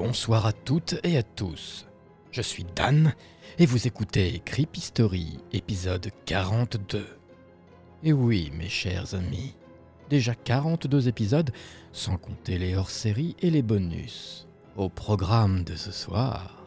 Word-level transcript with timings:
Bonsoir 0.00 0.46
à 0.46 0.52
toutes 0.52 0.94
et 1.02 1.16
à 1.16 1.24
tous. 1.24 1.84
Je 2.30 2.40
suis 2.40 2.64
Dan 2.76 3.14
et 3.58 3.66
vous 3.66 3.88
écoutez 3.88 4.40
Creepy 4.44 4.92
épisode 5.52 6.10
42. 6.24 7.04
Et 8.04 8.12
oui, 8.12 8.52
mes 8.56 8.68
chers 8.68 9.16
amis, 9.16 9.56
déjà 10.08 10.36
42 10.36 11.08
épisodes, 11.08 11.50
sans 11.90 12.16
compter 12.16 12.58
les 12.58 12.76
hors-séries 12.76 13.34
et 13.40 13.50
les 13.50 13.62
bonus. 13.62 14.46
Au 14.76 14.88
programme 14.88 15.64
de 15.64 15.74
ce 15.74 15.90
soir, 15.90 16.64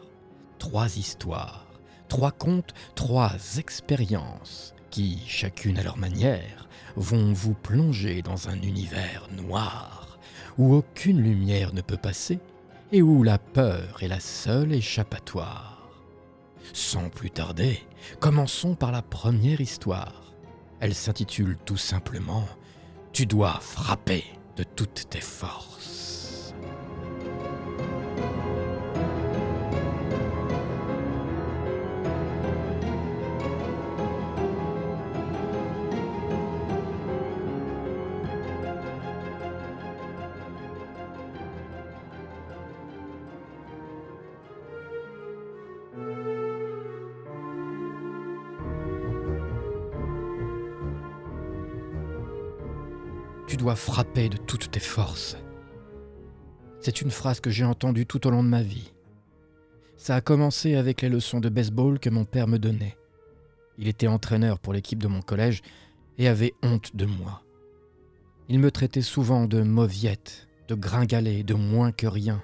trois 0.58 0.98
histoires, 0.98 1.64
trois 2.08 2.32
contes, 2.32 2.74
trois 2.94 3.32
expériences 3.56 4.74
qui, 4.90 5.22
chacune 5.26 5.78
à 5.78 5.82
leur 5.82 5.96
manière, 5.96 6.68
vont 6.96 7.32
vous 7.32 7.54
plonger 7.54 8.20
dans 8.20 8.50
un 8.50 8.60
univers 8.60 9.26
noir 9.32 10.18
où 10.58 10.74
aucune 10.74 11.22
lumière 11.22 11.72
ne 11.72 11.80
peut 11.80 11.96
passer 11.96 12.38
et 12.92 13.00
où 13.02 13.22
la 13.22 13.38
peur 13.38 14.02
est 14.02 14.08
la 14.08 14.20
seule 14.20 14.72
échappatoire. 14.72 15.88
Sans 16.74 17.08
plus 17.08 17.30
tarder, 17.30 17.80
commençons 18.20 18.74
par 18.74 18.92
la 18.92 19.02
première 19.02 19.60
histoire. 19.60 20.34
Elle 20.80 20.94
s'intitule 20.94 21.56
tout 21.64 21.76
simplement 21.76 22.46
Tu 23.12 23.26
dois 23.26 23.58
frapper 23.60 24.24
de 24.56 24.62
toutes 24.62 25.08
tes 25.08 25.20
forces. 25.20 25.81
Dois 53.62 53.76
frapper 53.76 54.28
de 54.28 54.38
toutes 54.38 54.72
tes 54.72 54.80
forces. 54.80 55.36
C'est 56.80 57.00
une 57.00 57.12
phrase 57.12 57.38
que 57.38 57.50
j'ai 57.50 57.64
entendue 57.64 58.06
tout 58.06 58.26
au 58.26 58.30
long 58.30 58.42
de 58.42 58.48
ma 58.48 58.60
vie. 58.60 58.92
Ça 59.96 60.16
a 60.16 60.20
commencé 60.20 60.74
avec 60.74 61.00
les 61.00 61.08
leçons 61.08 61.38
de 61.38 61.48
baseball 61.48 62.00
que 62.00 62.10
mon 62.10 62.24
père 62.24 62.48
me 62.48 62.58
donnait. 62.58 62.96
Il 63.78 63.86
était 63.86 64.08
entraîneur 64.08 64.58
pour 64.58 64.72
l'équipe 64.72 65.00
de 65.00 65.06
mon 65.06 65.22
collège 65.22 65.62
et 66.18 66.26
avait 66.26 66.54
honte 66.64 66.96
de 66.96 67.06
moi. 67.06 67.44
Il 68.48 68.58
me 68.58 68.72
traitait 68.72 69.00
souvent 69.00 69.46
de 69.46 69.62
mauviette, 69.62 70.48
de 70.66 70.74
gringalet, 70.74 71.44
de 71.44 71.54
moins 71.54 71.92
que 71.92 72.08
rien. 72.08 72.42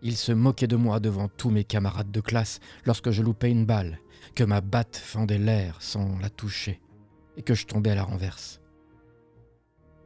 Il 0.00 0.16
se 0.16 0.30
moquait 0.30 0.68
de 0.68 0.76
moi 0.76 1.00
devant 1.00 1.26
tous 1.26 1.50
mes 1.50 1.64
camarades 1.64 2.12
de 2.12 2.20
classe 2.20 2.60
lorsque 2.86 3.10
je 3.10 3.22
loupais 3.22 3.50
une 3.50 3.66
balle, 3.66 3.98
que 4.36 4.44
ma 4.44 4.60
batte 4.60 4.96
fendait 4.96 5.38
l'air 5.38 5.82
sans 5.82 6.16
la 6.20 6.30
toucher 6.30 6.80
et 7.36 7.42
que 7.42 7.54
je 7.54 7.66
tombais 7.66 7.90
à 7.90 7.96
la 7.96 8.04
renverse. 8.04 8.60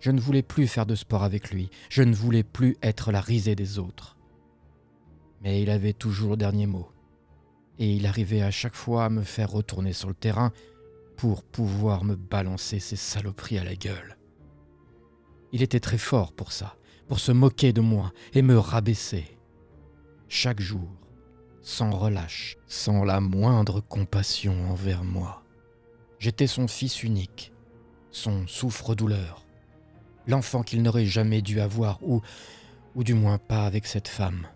Je 0.00 0.10
ne 0.10 0.20
voulais 0.20 0.42
plus 0.42 0.66
faire 0.66 0.86
de 0.86 0.94
sport 0.94 1.24
avec 1.24 1.50
lui, 1.50 1.70
je 1.88 2.02
ne 2.02 2.14
voulais 2.14 2.44
plus 2.44 2.76
être 2.82 3.10
la 3.10 3.20
risée 3.20 3.56
des 3.56 3.78
autres. 3.78 4.16
Mais 5.42 5.62
il 5.62 5.70
avait 5.70 5.92
toujours 5.92 6.30
le 6.30 6.36
dernier 6.36 6.66
mot, 6.66 6.90
et 7.78 7.92
il 7.92 8.06
arrivait 8.06 8.42
à 8.42 8.50
chaque 8.50 8.74
fois 8.74 9.04
à 9.04 9.10
me 9.10 9.22
faire 9.22 9.50
retourner 9.50 9.92
sur 9.92 10.08
le 10.08 10.14
terrain 10.14 10.52
pour 11.16 11.42
pouvoir 11.42 12.04
me 12.04 12.14
balancer 12.14 12.78
ses 12.78 12.96
saloperies 12.96 13.58
à 13.58 13.64
la 13.64 13.74
gueule. 13.74 14.16
Il 15.52 15.62
était 15.62 15.80
très 15.80 15.98
fort 15.98 16.32
pour 16.32 16.52
ça, 16.52 16.76
pour 17.08 17.18
se 17.18 17.32
moquer 17.32 17.72
de 17.72 17.80
moi 17.80 18.12
et 18.34 18.42
me 18.42 18.58
rabaisser. 18.58 19.38
Chaque 20.28 20.60
jour, 20.60 20.88
sans 21.62 21.90
relâche, 21.90 22.56
sans 22.66 23.02
la 23.04 23.20
moindre 23.20 23.80
compassion 23.80 24.70
envers 24.70 25.04
moi. 25.04 25.42
J'étais 26.18 26.46
son 26.46 26.68
fils 26.68 27.02
unique, 27.02 27.52
son 28.10 28.46
souffre-douleur, 28.46 29.47
l'enfant 30.28 30.62
qu'il 30.62 30.82
n'aurait 30.82 31.06
jamais 31.06 31.42
dû 31.42 31.60
avoir, 31.60 31.98
ou, 32.02 32.20
ou 32.94 33.02
du 33.02 33.14
moins 33.14 33.38
pas 33.38 33.66
avec 33.66 33.86
cette 33.86 34.06
femme. 34.06 34.46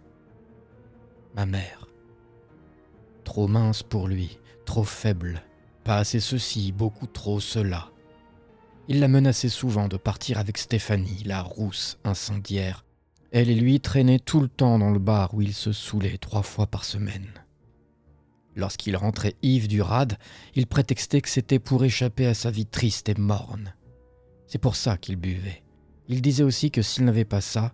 Ma 1.34 1.46
mère. 1.46 1.88
Trop 3.24 3.48
mince 3.48 3.82
pour 3.82 4.06
lui, 4.06 4.38
trop 4.64 4.84
faible, 4.84 5.42
pas 5.82 5.96
assez 5.96 6.20
ceci, 6.20 6.70
beaucoup 6.70 7.06
trop 7.06 7.40
cela. 7.40 7.88
Il 8.88 9.00
la 9.00 9.08
menaçait 9.08 9.48
souvent 9.48 9.88
de 9.88 9.96
partir 9.96 10.38
avec 10.38 10.58
Stéphanie, 10.58 11.22
la 11.24 11.40
rousse 11.40 11.98
incendiaire. 12.04 12.84
Elle 13.30 13.48
et 13.48 13.54
lui 13.54 13.80
traînaient 13.80 14.18
tout 14.18 14.40
le 14.40 14.48
temps 14.48 14.78
dans 14.78 14.90
le 14.90 14.98
bar 14.98 15.34
où 15.34 15.40
il 15.40 15.54
se 15.54 15.72
saoulait 15.72 16.18
trois 16.18 16.42
fois 16.42 16.66
par 16.66 16.84
semaine. 16.84 17.28
Lorsqu'il 18.54 18.96
rentrait 18.96 19.36
ivre 19.42 19.68
du 19.68 19.80
rad, 19.80 20.18
il 20.54 20.66
prétextait 20.66 21.22
que 21.22 21.30
c'était 21.30 21.58
pour 21.58 21.84
échapper 21.84 22.26
à 22.26 22.34
sa 22.34 22.50
vie 22.50 22.66
triste 22.66 23.08
et 23.08 23.14
morne. 23.14 23.72
C'est 24.46 24.58
pour 24.58 24.76
ça 24.76 24.98
qu'il 24.98 25.16
buvait. 25.16 25.61
Il 26.12 26.20
disait 26.20 26.42
aussi 26.42 26.70
que 26.70 26.82
s'il 26.82 27.06
n'avait 27.06 27.24
pas 27.24 27.40
ça, 27.40 27.72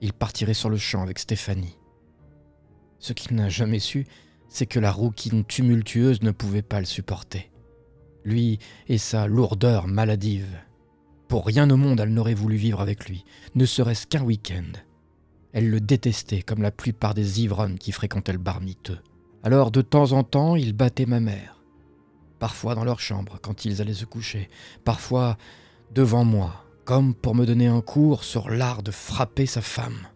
il 0.00 0.12
partirait 0.12 0.54
sur 0.54 0.70
le 0.70 0.76
champ 0.76 1.02
avec 1.02 1.18
Stéphanie. 1.18 1.76
Ce 3.00 3.12
qu'il 3.12 3.34
n'a 3.34 3.48
jamais 3.48 3.80
su, 3.80 4.06
c'est 4.48 4.66
que 4.66 4.78
la 4.78 4.92
rouquine 4.92 5.44
tumultueuse 5.44 6.22
ne 6.22 6.30
pouvait 6.30 6.62
pas 6.62 6.78
le 6.78 6.86
supporter. 6.86 7.50
Lui 8.24 8.60
et 8.86 8.98
sa 8.98 9.26
lourdeur 9.26 9.88
maladive. 9.88 10.60
Pour 11.26 11.44
rien 11.44 11.68
au 11.70 11.76
monde 11.76 11.98
elle 11.98 12.14
n'aurait 12.14 12.34
voulu 12.34 12.54
vivre 12.54 12.80
avec 12.80 13.08
lui, 13.08 13.24
ne 13.56 13.66
serait-ce 13.66 14.06
qu'un 14.06 14.22
week-end. 14.22 14.78
Elle 15.52 15.68
le 15.68 15.80
détestait 15.80 16.42
comme 16.42 16.62
la 16.62 16.70
plupart 16.70 17.14
des 17.14 17.42
ivrognes 17.42 17.78
qui 17.78 17.90
fréquentaient 17.90 18.30
le 18.30 18.38
bar 18.38 18.60
miteux. 18.60 19.00
Alors 19.42 19.72
de 19.72 19.82
temps 19.82 20.12
en 20.12 20.22
temps, 20.22 20.54
il 20.54 20.72
battait 20.72 21.06
ma 21.06 21.18
mère. 21.18 21.60
Parfois 22.38 22.76
dans 22.76 22.84
leur 22.84 23.00
chambre 23.00 23.40
quand 23.42 23.64
ils 23.64 23.82
allaient 23.82 23.92
se 23.92 24.04
coucher, 24.04 24.48
parfois 24.84 25.36
devant 25.90 26.24
moi, 26.24 26.61
comme 26.84 27.14
pour 27.14 27.34
me 27.34 27.46
donner 27.46 27.66
un 27.66 27.80
cours 27.80 28.24
sur 28.24 28.50
l'art 28.50 28.82
de 28.82 28.90
frapper 28.90 29.46
sa 29.46 29.60
femme. 29.60 30.08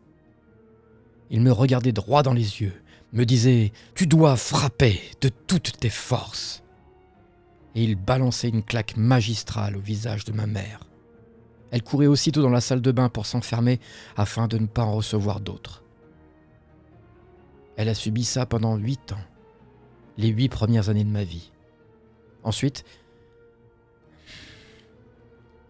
Il 1.30 1.40
me 1.40 1.52
regardait 1.52 1.92
droit 1.92 2.22
dans 2.22 2.32
les 2.32 2.60
yeux, 2.60 2.74
me 3.12 3.24
disait⁇ 3.24 3.66
Tu 3.94 4.06
dois 4.06 4.36
frapper 4.36 5.00
de 5.20 5.28
toutes 5.28 5.78
tes 5.78 5.90
forces!⁇ 5.90 6.62
Et 7.78 7.84
il 7.84 7.96
balançait 7.96 8.48
une 8.48 8.62
claque 8.62 8.96
magistrale 8.96 9.76
au 9.76 9.80
visage 9.80 10.24
de 10.24 10.32
ma 10.32 10.46
mère. 10.46 10.80
Elle 11.70 11.82
courait 11.82 12.06
aussitôt 12.06 12.42
dans 12.42 12.50
la 12.50 12.60
salle 12.60 12.80
de 12.80 12.92
bain 12.92 13.08
pour 13.08 13.26
s'enfermer 13.26 13.80
afin 14.16 14.48
de 14.48 14.58
ne 14.58 14.66
pas 14.66 14.84
en 14.84 14.92
recevoir 14.92 15.40
d'autres. 15.40 15.82
Elle 17.76 17.88
a 17.88 17.94
subi 17.94 18.24
ça 18.24 18.46
pendant 18.46 18.76
huit 18.76 19.12
ans, 19.12 19.24
les 20.16 20.28
huit 20.28 20.48
premières 20.48 20.88
années 20.88 21.04
de 21.04 21.10
ma 21.10 21.24
vie. 21.24 21.52
Ensuite, 22.42 22.84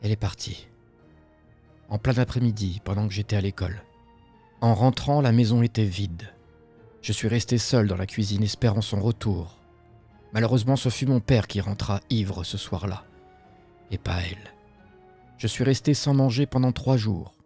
elle 0.02 0.12
est 0.12 0.16
partie. 0.16 0.68
En 1.88 1.98
plein 1.98 2.19
après-midi, 2.19 2.80
pendant 2.84 3.06
que 3.06 3.14
j'étais 3.14 3.36
à 3.36 3.41
l'école. 3.41 3.82
En 4.60 4.74
rentrant, 4.74 5.20
la 5.20 5.32
maison 5.32 5.62
était 5.62 5.84
vide. 5.84 6.32
Je 7.02 7.12
suis 7.12 7.28
resté 7.28 7.58
seul 7.58 7.87
dans 7.87 7.96
la 7.96 8.06
cuisine 8.06 8.43
espérant 8.43 8.81
son 8.81 9.00
retour. 9.00 9.58
Malheureusement, 10.32 10.76
ce 10.76 10.88
fut 10.88 11.06
mon 11.06 11.20
père 11.20 11.46
qui 11.46 11.61
rentra 11.61 12.00
ivre 12.11 12.43
ce 12.43 12.58
soir-là, 12.58 13.05
et 13.90 13.99
pas 13.99 14.20
elle. 14.20 14.52
Je 15.38 15.46
suis 15.46 15.64
resté 15.64 15.94
sans 15.94 16.14
manger 16.14 16.46
pendant 16.46 16.72
trois 16.72 16.96
jours, 16.96 17.37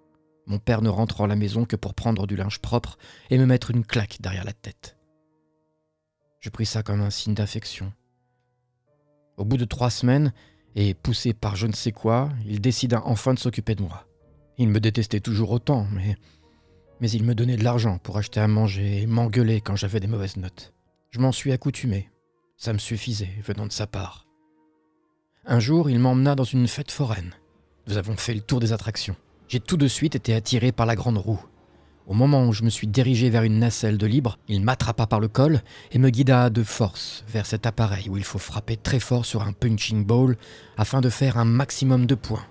mon 0.50 0.58
père 0.58 0.82
ne 0.82 0.88
rentrant 0.88 1.24
à 1.24 1.28
la 1.28 1.36
maison 1.36 1.64
que 1.64 1.76
pour 1.76 1.94
prendre 1.94 2.26
du 2.26 2.34
linge 2.34 2.58
propre 2.58 2.98
et 3.30 3.38
me 3.38 3.46
mettre 3.46 3.70
une 3.70 3.84
claque 3.84 4.20
derrière 4.20 4.44
la 4.44 4.52
tête. 4.52 4.96
Je 6.40 6.50
pris 6.50 6.66
ça 6.66 6.82
comme 6.82 7.02
un 7.02 7.10
signe 7.10 7.34
d'affection. 7.34 7.92
Au 9.36 9.44
bout 9.44 9.58
de 9.58 9.64
trois 9.64 9.90
semaines, 9.90 10.32
et 10.74 10.94
poussé 10.94 11.34
par 11.34 11.54
je 11.54 11.68
ne 11.68 11.72
sais 11.72 11.92
quoi, 11.92 12.30
il 12.46 12.60
décida 12.60 13.00
enfin 13.04 13.32
de 13.32 13.38
s'occuper 13.38 13.76
de 13.76 13.82
moi. 13.82 14.06
Il 14.60 14.68
me 14.68 14.78
détestait 14.78 15.20
toujours 15.20 15.52
autant, 15.52 15.86
mais, 15.90 16.18
mais 17.00 17.10
il 17.10 17.24
me 17.24 17.34
donnait 17.34 17.56
de 17.56 17.64
l'argent 17.64 17.96
pour 17.96 18.18
acheter 18.18 18.40
à 18.40 18.46
manger 18.46 19.00
et 19.00 19.06
m'engueuler 19.06 19.62
quand 19.62 19.74
j'avais 19.74 20.00
des 20.00 20.06
mauvaises 20.06 20.36
notes. 20.36 20.74
Je 21.08 21.18
m'en 21.18 21.32
suis 21.32 21.50
accoutumé. 21.52 22.10
Ça 22.58 22.74
me 22.74 22.78
suffisait, 22.78 23.30
venant 23.42 23.66
de 23.66 23.72
sa 23.72 23.86
part. 23.86 24.26
Un 25.46 25.60
jour, 25.60 25.88
il 25.88 25.98
m'emmena 25.98 26.34
dans 26.34 26.44
une 26.44 26.68
fête 26.68 26.90
foraine. 26.90 27.32
Nous 27.86 27.96
avons 27.96 28.18
fait 28.18 28.34
le 28.34 28.42
tour 28.42 28.60
des 28.60 28.74
attractions. 28.74 29.16
J'ai 29.48 29.60
tout 29.60 29.78
de 29.78 29.88
suite 29.88 30.14
été 30.14 30.34
attiré 30.34 30.72
par 30.72 30.84
la 30.84 30.94
grande 30.94 31.16
roue. 31.16 31.42
Au 32.06 32.12
moment 32.12 32.46
où 32.46 32.52
je 32.52 32.62
me 32.62 32.68
suis 32.68 32.86
dirigé 32.86 33.30
vers 33.30 33.44
une 33.44 33.60
nacelle 33.60 33.96
de 33.96 34.06
libre, 34.06 34.38
il 34.46 34.60
m'attrapa 34.60 35.06
par 35.06 35.20
le 35.20 35.28
col 35.28 35.62
et 35.90 35.98
me 35.98 36.10
guida 36.10 36.50
de 36.50 36.62
force 36.62 37.24
vers 37.28 37.46
cet 37.46 37.64
appareil 37.64 38.10
où 38.10 38.18
il 38.18 38.24
faut 38.24 38.38
frapper 38.38 38.76
très 38.76 39.00
fort 39.00 39.24
sur 39.24 39.40
un 39.40 39.54
punching 39.54 40.04
ball 40.04 40.36
afin 40.76 41.00
de 41.00 41.08
faire 41.08 41.38
un 41.38 41.46
maximum 41.46 42.04
de 42.04 42.14
points. 42.14 42.44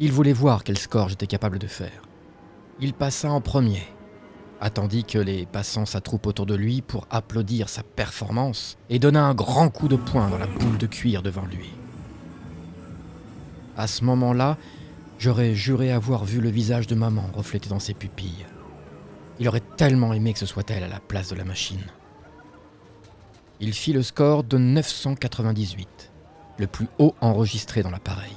Il 0.00 0.10
voulait 0.10 0.32
voir 0.32 0.64
quel 0.64 0.76
score 0.76 1.08
j'étais 1.08 1.28
capable 1.28 1.60
de 1.60 1.68
faire. 1.68 2.02
Il 2.80 2.94
passa 2.94 3.30
en 3.30 3.40
premier, 3.40 3.82
attendit 4.60 5.04
que 5.04 5.18
les 5.18 5.46
passants 5.46 5.86
s'attroupent 5.86 6.26
autour 6.26 6.46
de 6.46 6.56
lui 6.56 6.82
pour 6.82 7.06
applaudir 7.10 7.68
sa 7.68 7.84
performance 7.84 8.76
et 8.90 8.98
donna 8.98 9.24
un 9.24 9.34
grand 9.34 9.68
coup 9.68 9.86
de 9.86 9.94
poing 9.94 10.28
dans 10.30 10.38
la 10.38 10.48
boule 10.48 10.78
de 10.78 10.86
cuir 10.86 11.22
devant 11.22 11.46
lui. 11.46 11.70
À 13.76 13.86
ce 13.86 14.02
moment-là, 14.04 14.58
j'aurais 15.20 15.54
juré 15.54 15.92
avoir 15.92 16.24
vu 16.24 16.40
le 16.40 16.50
visage 16.50 16.88
de 16.88 16.96
maman 16.96 17.30
reflété 17.32 17.68
dans 17.68 17.78
ses 17.78 17.94
pupilles. 17.94 18.46
Il 19.38 19.48
aurait 19.48 19.62
tellement 19.76 20.12
aimé 20.12 20.32
que 20.32 20.40
ce 20.40 20.46
soit 20.46 20.68
elle 20.72 20.82
à 20.82 20.88
la 20.88 21.00
place 21.00 21.28
de 21.28 21.36
la 21.36 21.44
machine. 21.44 21.84
Il 23.60 23.72
fit 23.72 23.92
le 23.92 24.02
score 24.02 24.42
de 24.42 24.58
998, 24.58 26.10
le 26.58 26.66
plus 26.66 26.88
haut 26.98 27.14
enregistré 27.20 27.84
dans 27.84 27.90
l'appareil. 27.90 28.32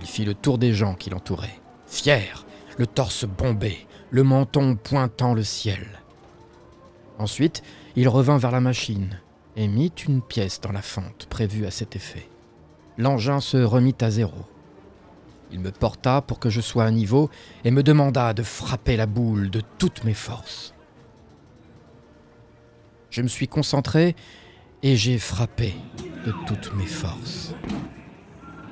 Il 0.00 0.06
fit 0.06 0.24
le 0.24 0.34
tour 0.34 0.58
des 0.58 0.72
gens 0.72 0.94
qui 0.94 1.10
l'entouraient, 1.10 1.60
fier, 1.86 2.46
le 2.78 2.86
torse 2.86 3.24
bombé, 3.24 3.86
le 4.10 4.22
menton 4.22 4.76
pointant 4.76 5.34
le 5.34 5.44
ciel. 5.44 5.86
Ensuite, 7.18 7.62
il 7.96 8.08
revint 8.08 8.38
vers 8.38 8.50
la 8.50 8.60
machine 8.60 9.20
et 9.56 9.68
mit 9.68 9.92
une 10.08 10.22
pièce 10.22 10.60
dans 10.60 10.72
la 10.72 10.82
fente 10.82 11.26
prévue 11.28 11.66
à 11.66 11.70
cet 11.70 11.96
effet. 11.96 12.28
L'engin 12.96 13.40
se 13.40 13.58
remit 13.58 13.94
à 14.00 14.10
zéro. 14.10 14.46
Il 15.52 15.60
me 15.60 15.70
porta 15.70 16.22
pour 16.22 16.38
que 16.38 16.48
je 16.48 16.60
sois 16.60 16.84
à 16.84 16.90
niveau 16.90 17.28
et 17.64 17.70
me 17.70 17.82
demanda 17.82 18.32
de 18.32 18.42
frapper 18.42 18.96
la 18.96 19.06
boule 19.06 19.50
de 19.50 19.62
toutes 19.78 20.04
mes 20.04 20.14
forces. 20.14 20.74
Je 23.10 23.22
me 23.22 23.28
suis 23.28 23.48
concentré 23.48 24.14
et 24.82 24.96
j'ai 24.96 25.18
frappé 25.18 25.74
de 26.24 26.32
toutes 26.46 26.72
mes 26.74 26.86
forces. 26.86 27.54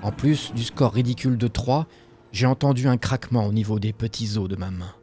En 0.02 0.12
plus 0.12 0.52
du 0.54 0.62
score 0.62 0.92
ridicule 0.92 1.36
de 1.36 1.48
3, 1.48 1.86
j'ai 2.30 2.46
entendu 2.46 2.86
un 2.86 2.96
craquement 2.96 3.46
au 3.46 3.52
niveau 3.52 3.80
des 3.80 3.92
petits 3.92 4.38
os 4.38 4.48
de 4.48 4.54
ma 4.54 4.70
main. 4.70 4.94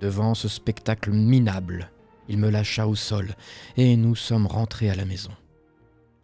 Devant 0.00 0.34
ce 0.34 0.48
spectacle 0.48 1.10
minable, 1.12 1.90
il 2.28 2.38
me 2.38 2.50
lâcha 2.50 2.88
au 2.88 2.96
sol 2.96 3.34
et 3.76 3.96
nous 3.96 4.16
sommes 4.16 4.46
rentrés 4.46 4.90
à 4.90 4.96
la 4.96 5.04
maison. 5.04 5.30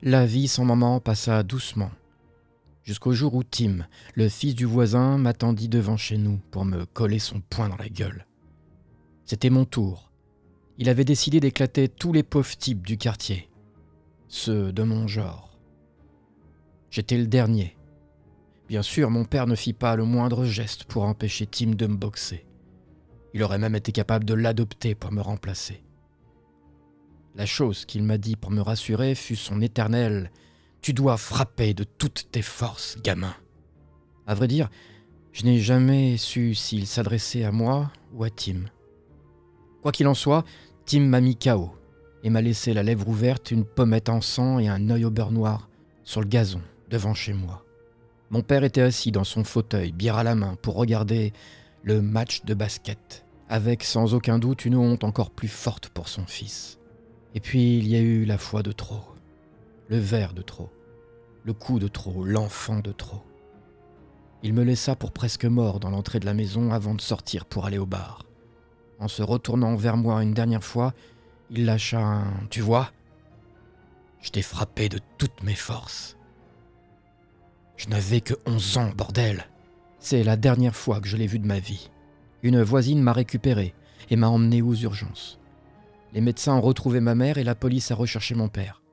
La 0.02 0.26
vie 0.26 0.48
sans 0.48 0.64
maman 0.64 0.98
passa 0.98 1.44
doucement, 1.44 1.92
jusqu'au 2.82 3.12
jour 3.12 3.34
où 3.34 3.44
Tim, 3.44 3.86
le 4.14 4.28
fils 4.28 4.56
du 4.56 4.64
voisin, 4.64 5.16
m'attendit 5.16 5.68
devant 5.68 5.96
chez 5.96 6.18
nous 6.18 6.40
pour 6.50 6.64
me 6.64 6.86
coller 6.86 7.20
son 7.20 7.40
poing 7.40 7.68
dans 7.68 7.76
la 7.76 7.88
gueule. 7.88 8.26
C'était 9.26 9.50
mon 9.50 9.64
tour. 9.64 10.10
Il 10.78 10.88
avait 10.88 11.04
décidé 11.04 11.38
d'éclater 11.38 11.88
tous 11.88 12.12
les 12.12 12.24
pauvres 12.24 12.56
types 12.56 12.84
du 12.84 12.98
quartier, 12.98 13.48
ceux 14.26 14.72
de 14.72 14.82
mon 14.82 15.06
genre. 15.06 15.51
J'étais 16.92 17.16
le 17.16 17.26
dernier. 17.26 17.74
Bien 18.68 18.82
sûr, 18.82 19.08
mon 19.08 19.24
père 19.24 19.46
ne 19.46 19.54
fit 19.54 19.72
pas 19.72 19.96
le 19.96 20.04
moindre 20.04 20.44
geste 20.44 20.84
pour 20.84 21.04
empêcher 21.04 21.46
Tim 21.46 21.70
de 21.70 21.86
me 21.86 21.96
boxer. 21.96 22.44
Il 23.32 23.42
aurait 23.42 23.58
même 23.58 23.74
été 23.74 23.92
capable 23.92 24.26
de 24.26 24.34
l'adopter 24.34 24.94
pour 24.94 25.10
me 25.10 25.22
remplacer. 25.22 25.82
La 27.34 27.46
chose 27.46 27.86
qu'il 27.86 28.02
m'a 28.02 28.18
dit 28.18 28.36
pour 28.36 28.50
me 28.50 28.60
rassurer 28.60 29.14
fut 29.14 29.36
son 29.36 29.62
éternel 29.62 30.30
Tu 30.82 30.92
dois 30.92 31.16
frapper 31.16 31.72
de 31.72 31.84
toutes 31.84 32.28
tes 32.30 32.42
forces, 32.42 32.98
gamin. 33.02 33.34
À 34.26 34.34
vrai 34.34 34.46
dire, 34.46 34.68
je 35.32 35.46
n'ai 35.46 35.60
jamais 35.60 36.18
su 36.18 36.54
s'il 36.54 36.86
s'adressait 36.86 37.44
à 37.44 37.52
moi 37.52 37.90
ou 38.12 38.22
à 38.22 38.28
Tim. 38.28 38.66
Quoi 39.80 39.92
qu'il 39.92 40.08
en 40.08 40.14
soit, 40.14 40.44
Tim 40.84 41.06
m'a 41.06 41.22
mis 41.22 41.38
KO 41.38 41.70
et 42.22 42.28
m'a 42.28 42.42
laissé 42.42 42.74
la 42.74 42.82
lèvre 42.82 43.08
ouverte, 43.08 43.50
une 43.50 43.64
pommette 43.64 44.10
en 44.10 44.20
sang 44.20 44.58
et 44.58 44.68
un 44.68 44.90
œil 44.90 45.06
au 45.06 45.10
beurre 45.10 45.32
noir 45.32 45.70
sur 46.04 46.20
le 46.20 46.26
gazon 46.26 46.60
devant 46.92 47.14
chez 47.14 47.32
moi. 47.32 47.64
Mon 48.30 48.42
père 48.42 48.64
était 48.64 48.82
assis 48.82 49.10
dans 49.10 49.24
son 49.24 49.44
fauteuil, 49.44 49.92
bière 49.92 50.18
à 50.18 50.24
la 50.24 50.34
main, 50.34 50.56
pour 50.60 50.76
regarder 50.76 51.32
le 51.82 52.02
match 52.02 52.44
de 52.44 52.54
basket, 52.54 53.24
avec 53.48 53.82
sans 53.82 54.14
aucun 54.14 54.38
doute 54.38 54.66
une 54.66 54.76
honte 54.76 55.02
encore 55.02 55.30
plus 55.30 55.48
forte 55.48 55.88
pour 55.88 56.08
son 56.08 56.26
fils. 56.26 56.78
Et 57.34 57.40
puis 57.40 57.78
il 57.78 57.88
y 57.88 57.96
a 57.96 58.00
eu 58.00 58.26
la 58.26 58.36
foi 58.36 58.62
de 58.62 58.72
trop, 58.72 59.02
le 59.88 59.96
verre 59.96 60.34
de 60.34 60.42
trop, 60.42 60.70
le 61.44 61.54
coup 61.54 61.78
de 61.78 61.88
trop, 61.88 62.24
l'enfant 62.24 62.80
de 62.80 62.92
trop. 62.92 63.22
Il 64.42 64.52
me 64.52 64.62
laissa 64.62 64.94
pour 64.94 65.12
presque 65.12 65.46
mort 65.46 65.80
dans 65.80 65.90
l'entrée 65.90 66.20
de 66.20 66.26
la 66.26 66.34
maison 66.34 66.72
avant 66.72 66.94
de 66.94 67.00
sortir 67.00 67.46
pour 67.46 67.64
aller 67.64 67.78
au 67.78 67.86
bar. 67.86 68.26
En 68.98 69.08
se 69.08 69.22
retournant 69.22 69.76
vers 69.76 69.96
moi 69.96 70.22
une 70.22 70.34
dernière 70.34 70.64
fois, 70.64 70.92
il 71.50 71.64
lâcha 71.64 72.00
un⁇ 72.00 72.24
Tu 72.50 72.60
vois? 72.60 72.92
Je 74.20 74.30
t'ai 74.30 74.42
frappé 74.42 74.88
de 74.90 75.00
toutes 75.16 75.42
mes 75.42 75.54
forces. 75.54 76.16
Je 77.82 77.88
n'avais 77.88 78.20
que 78.20 78.34
11 78.46 78.78
ans, 78.78 78.90
bordel. 78.96 79.48
C'est 79.98 80.22
la 80.22 80.36
dernière 80.36 80.76
fois 80.76 81.00
que 81.00 81.08
je 81.08 81.16
l'ai 81.16 81.26
vu 81.26 81.40
de 81.40 81.48
ma 81.48 81.58
vie. 81.58 81.90
Une 82.44 82.62
voisine 82.62 83.02
m'a 83.02 83.12
récupéré 83.12 83.74
et 84.08 84.14
m'a 84.14 84.28
emmené 84.28 84.62
aux 84.62 84.76
urgences. 84.76 85.40
Les 86.12 86.20
médecins 86.20 86.54
ont 86.54 86.60
retrouvé 86.60 87.00
ma 87.00 87.16
mère 87.16 87.38
et 87.38 87.44
la 87.44 87.56
police 87.56 87.90
a 87.90 87.96
recherché 87.96 88.36
mon 88.36 88.46
père. 88.46 88.84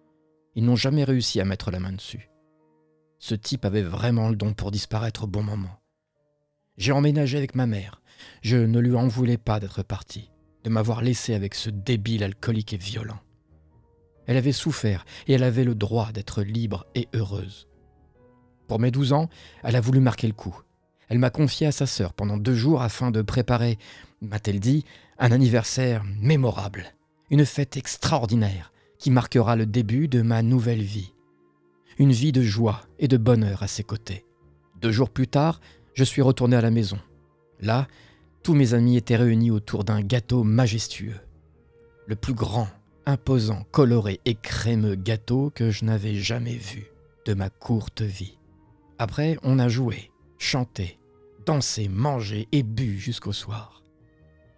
Ils 0.56 0.65
n'ont 0.65 0.75
jamais 0.75 1.03
réussi 1.03 1.39
à 1.39 1.45
mettre 1.45 1.69
la 1.69 1.80
main 1.80 1.91
dessus. 1.91 2.31
Ce 3.19 3.36
type 3.36 3.63
avait 3.63 3.83
vraiment 3.83 4.27
le 4.27 4.36
don 4.36 4.53
pour 4.53 4.71
disparaître 4.71 5.25
au 5.25 5.27
bon 5.27 5.44
moment. 5.44 5.80
J'ai 6.75 6.92
emménagé 6.92 7.38
avec 7.38 7.53
ma 7.53 7.68
mère. 7.68 8.01
Je 8.42 8.57
ne 8.57 8.80
lui 8.80 8.95
en 8.95 9.07
voulais 9.07 9.38
pas 9.38 9.59
d'être 9.59 9.83
partie, 9.83 10.31
de 10.63 10.71
m'avoir 10.71 11.03
laissé 11.03 11.35
avec 11.35 11.53
ce 11.53 11.69
débile 11.69 12.24
alcoolique 12.24 12.74
et 12.74 12.77
violent. 12.77 13.19
Elle 14.25 14.38
avait 14.38 14.51
souffert 14.51 15.06
et 15.27 15.33
elle 15.33 15.44
avait 15.44 15.63
le 15.63 15.75
droit 15.75 16.12
d'être 16.12 16.42
libre 16.42 16.88
et 16.95 17.07
heureuse. 17.13 17.69
Pour 18.69 18.80
mes 18.80 18.92
douze 18.92 19.12
ans, 19.12 19.30
elle 19.63 19.75
a 19.75 19.81
voulu 19.81 20.00
marquer 20.00 20.27
le 20.27 20.33
coup. 20.33 20.57
Elle 21.10 21.19
m'a 21.19 21.31
confié 21.31 21.68
à 21.68 21.74
sa 21.74 21.88
sœur 21.88 22.13
pendant 22.13 22.38
deux 22.38 22.56
jours 22.56 22.81
afin 22.81 23.12
de 23.12 23.21
préparer, 23.21 23.77
m'a-t-elle 24.21 24.62
dit, 24.62 24.86
un 25.18 25.33
anniversaire 25.33 26.06
mémorable 26.21 26.94
une 27.30 27.45
fête 27.45 27.77
extraordinaire 27.77 28.71
qui 28.98 29.12
marquera 29.12 29.56
le 29.56 29.66
début 29.66 30.07
de 30.07 30.21
ma 30.21 30.42
nouvelle 30.42 30.81
vie. 30.81 31.13
Une 31.98 32.12
vie 32.12 32.31
de 32.31 32.42
joie 32.42 32.81
et 32.98 33.07
de 33.07 33.18
bonheur 33.18 33.63
à 33.63 33.68
ses 33.68 33.83
côtés. 33.83 34.25
Deux 34.81 34.92
jours 34.92 35.10
plus 35.10 35.27
tard, 35.27 35.62
je 35.94 36.04
suis 36.04 36.21
retourné 36.21 36.56
à 36.56 36.62
la 36.62 36.71
maison. 36.71 36.98
Là, 37.60 37.88
tous 38.42 38.54
mes 38.54 38.74
amis 38.74 38.98
étaient 38.98 39.16
réunis 39.16 39.51
autour 39.51 39.83
d'un 39.83 40.01
gâteau 40.01 40.44
majestueux. 40.44 41.19
Le 42.07 42.16
plus 42.16 42.33
grand, 42.33 42.68
imposant, 43.06 43.64
coloré 43.71 44.19
et 44.26 44.35
crémeux 44.35 44.95
gâteau 44.95 45.52
que 45.54 45.71
je 45.71 45.85
n'avais 45.85 46.16
jamais 46.16 46.56
vu 46.56 46.88
de 47.26 47.33
ma 47.33 47.49
courte 47.49 48.02
vie. 48.02 48.38
Après, 49.01 49.37
on 49.44 49.59
a 49.59 49.69
joué, 49.69 50.11
chanté, 50.37 50.99
dansé, 51.45 51.87
mangé 51.87 52.49
et 52.51 52.63
bu 52.63 52.99
jusqu'au 52.99 53.31
soir. 53.31 53.81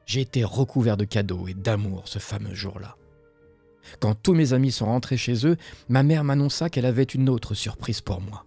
J'ai 0.08 0.22
été 0.22 0.44
recouvert 0.44 0.98
de 0.98 1.06
cadeaux 1.06 1.48
et 1.48 1.54
d'amour 1.54 2.08
ce 2.08 2.18
fameux 2.18 2.56
jour-là. 2.56 2.98
Quand 4.00 4.16
tous 4.16 4.34
mes 4.34 4.54
amis 4.54 4.72
sont 4.72 4.88
rentrés 4.88 5.16
chez 5.16 5.46
eux, 5.46 5.58
ma 5.90 6.02
mère 6.02 6.24
m'annonça 6.24 6.72
qu'elle 6.72 6.88
avait 6.88 7.04
une 7.04 7.30
autre 7.30 7.54
surprise 7.54 8.02
pour 8.02 8.20
moi. 8.20 8.46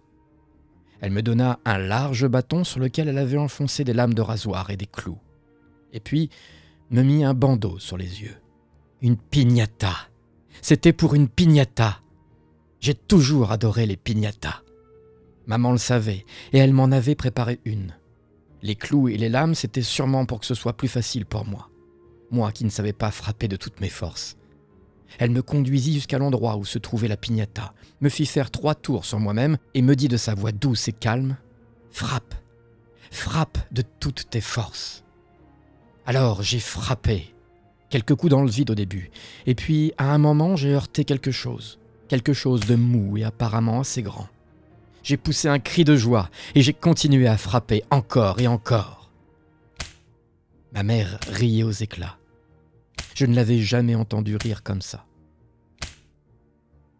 Elle 0.99 1.13
me 1.13 1.21
donna 1.21 1.59
un 1.63 1.77
large 1.77 2.27
bâton 2.27 2.65
sur 2.65 2.81
lequel 2.81 3.07
elle 3.07 3.17
avait 3.17 3.37
enfoncé 3.37 3.85
des 3.85 3.93
lames 3.93 4.13
de 4.13 4.21
rasoir 4.21 4.69
et 4.71 4.77
des 4.77 4.87
clous. 4.87 5.19
Et 5.93 6.01
puis, 6.01 6.29
me 6.91 7.03
mit 7.03 7.23
un 7.23 7.33
bandeau 7.33 7.79
sur 7.79 7.95
les 7.95 8.21
yeux. 8.21 8.35
Une 9.01 9.17
pignata. 9.17 9.95
C'était 10.61 10.93
pour 10.93 11.15
une 11.15 11.29
pignata. 11.29 12.01
J'ai 12.81 12.95
toujours 12.95 13.51
adoré 13.51 13.85
les 13.85 13.97
pignatas. 13.97 14.64
Maman 15.47 15.71
le 15.71 15.77
savait, 15.77 16.25
et 16.53 16.57
elle 16.57 16.73
m'en 16.73 16.91
avait 16.91 17.15
préparé 17.15 17.59
une. 17.65 17.93
Les 18.61 18.75
clous 18.75 19.09
et 19.09 19.17
les 19.17 19.29
lames, 19.29 19.55
c'était 19.55 19.81
sûrement 19.81 20.25
pour 20.25 20.39
que 20.39 20.45
ce 20.45 20.55
soit 20.55 20.73
plus 20.73 20.87
facile 20.87 21.25
pour 21.25 21.45
moi. 21.45 21.69
Moi 22.31 22.51
qui 22.51 22.65
ne 22.65 22.69
savais 22.69 22.93
pas 22.93 23.11
frapper 23.11 23.47
de 23.47 23.55
toutes 23.55 23.79
mes 23.79 23.89
forces. 23.89 24.37
Elle 25.19 25.29
me 25.29 25.41
conduisit 25.41 25.93
jusqu'à 25.93 26.17
l'endroit 26.17 26.57
où 26.57 26.65
se 26.65 26.79
trouvait 26.79 27.07
la 27.07 27.17
pignata, 27.17 27.73
me 28.01 28.09
fit 28.09 28.25
faire 28.25 28.51
trois 28.51 28.75
tours 28.75 29.05
sur 29.05 29.19
moi-même 29.19 29.57
et 29.73 29.81
me 29.81 29.95
dit 29.95 30.07
de 30.07 30.17
sa 30.17 30.33
voix 30.33 30.51
douce 30.51 30.87
et 30.87 30.93
calme 30.93 31.37
Frappe, 31.91 32.35
frappe 33.11 33.57
de 33.71 33.83
toutes 33.99 34.29
tes 34.29 34.41
forces. 34.41 35.03
Alors 36.05 36.41
j'ai 36.43 36.59
frappé, 36.59 37.33
quelques 37.89 38.15
coups 38.15 38.31
dans 38.31 38.43
le 38.43 38.49
vide 38.49 38.71
au 38.71 38.75
début, 38.75 39.11
et 39.45 39.55
puis 39.55 39.93
à 39.97 40.13
un 40.13 40.17
moment 40.17 40.55
j'ai 40.55 40.73
heurté 40.73 41.05
quelque 41.05 41.31
chose, 41.31 41.79
quelque 42.07 42.33
chose 42.33 42.61
de 42.61 42.75
mou 42.75 43.17
et 43.17 43.23
apparemment 43.23 43.81
assez 43.81 44.01
grand. 44.01 44.27
J'ai 45.05 45.17
poussé 45.17 45.47
un 45.47 45.59
cri 45.59 45.83
de 45.83 45.95
joie 45.95 46.31
et 46.55 46.63
j'ai 46.63 46.73
continué 46.73 47.27
à 47.27 47.37
frapper 47.37 47.83
encore 47.91 48.39
et 48.39 48.47
encore. 48.47 49.11
Ma 50.73 50.81
mère 50.81 51.19
riait 51.27 51.61
aux 51.61 51.69
éclats. 51.69 52.17
Je 53.13 53.27
ne 53.27 53.35
l'avais 53.35 53.59
jamais 53.59 53.93
entendu 53.93 54.35
rire 54.35 54.63
comme 54.63 54.81
ça. 54.81 55.05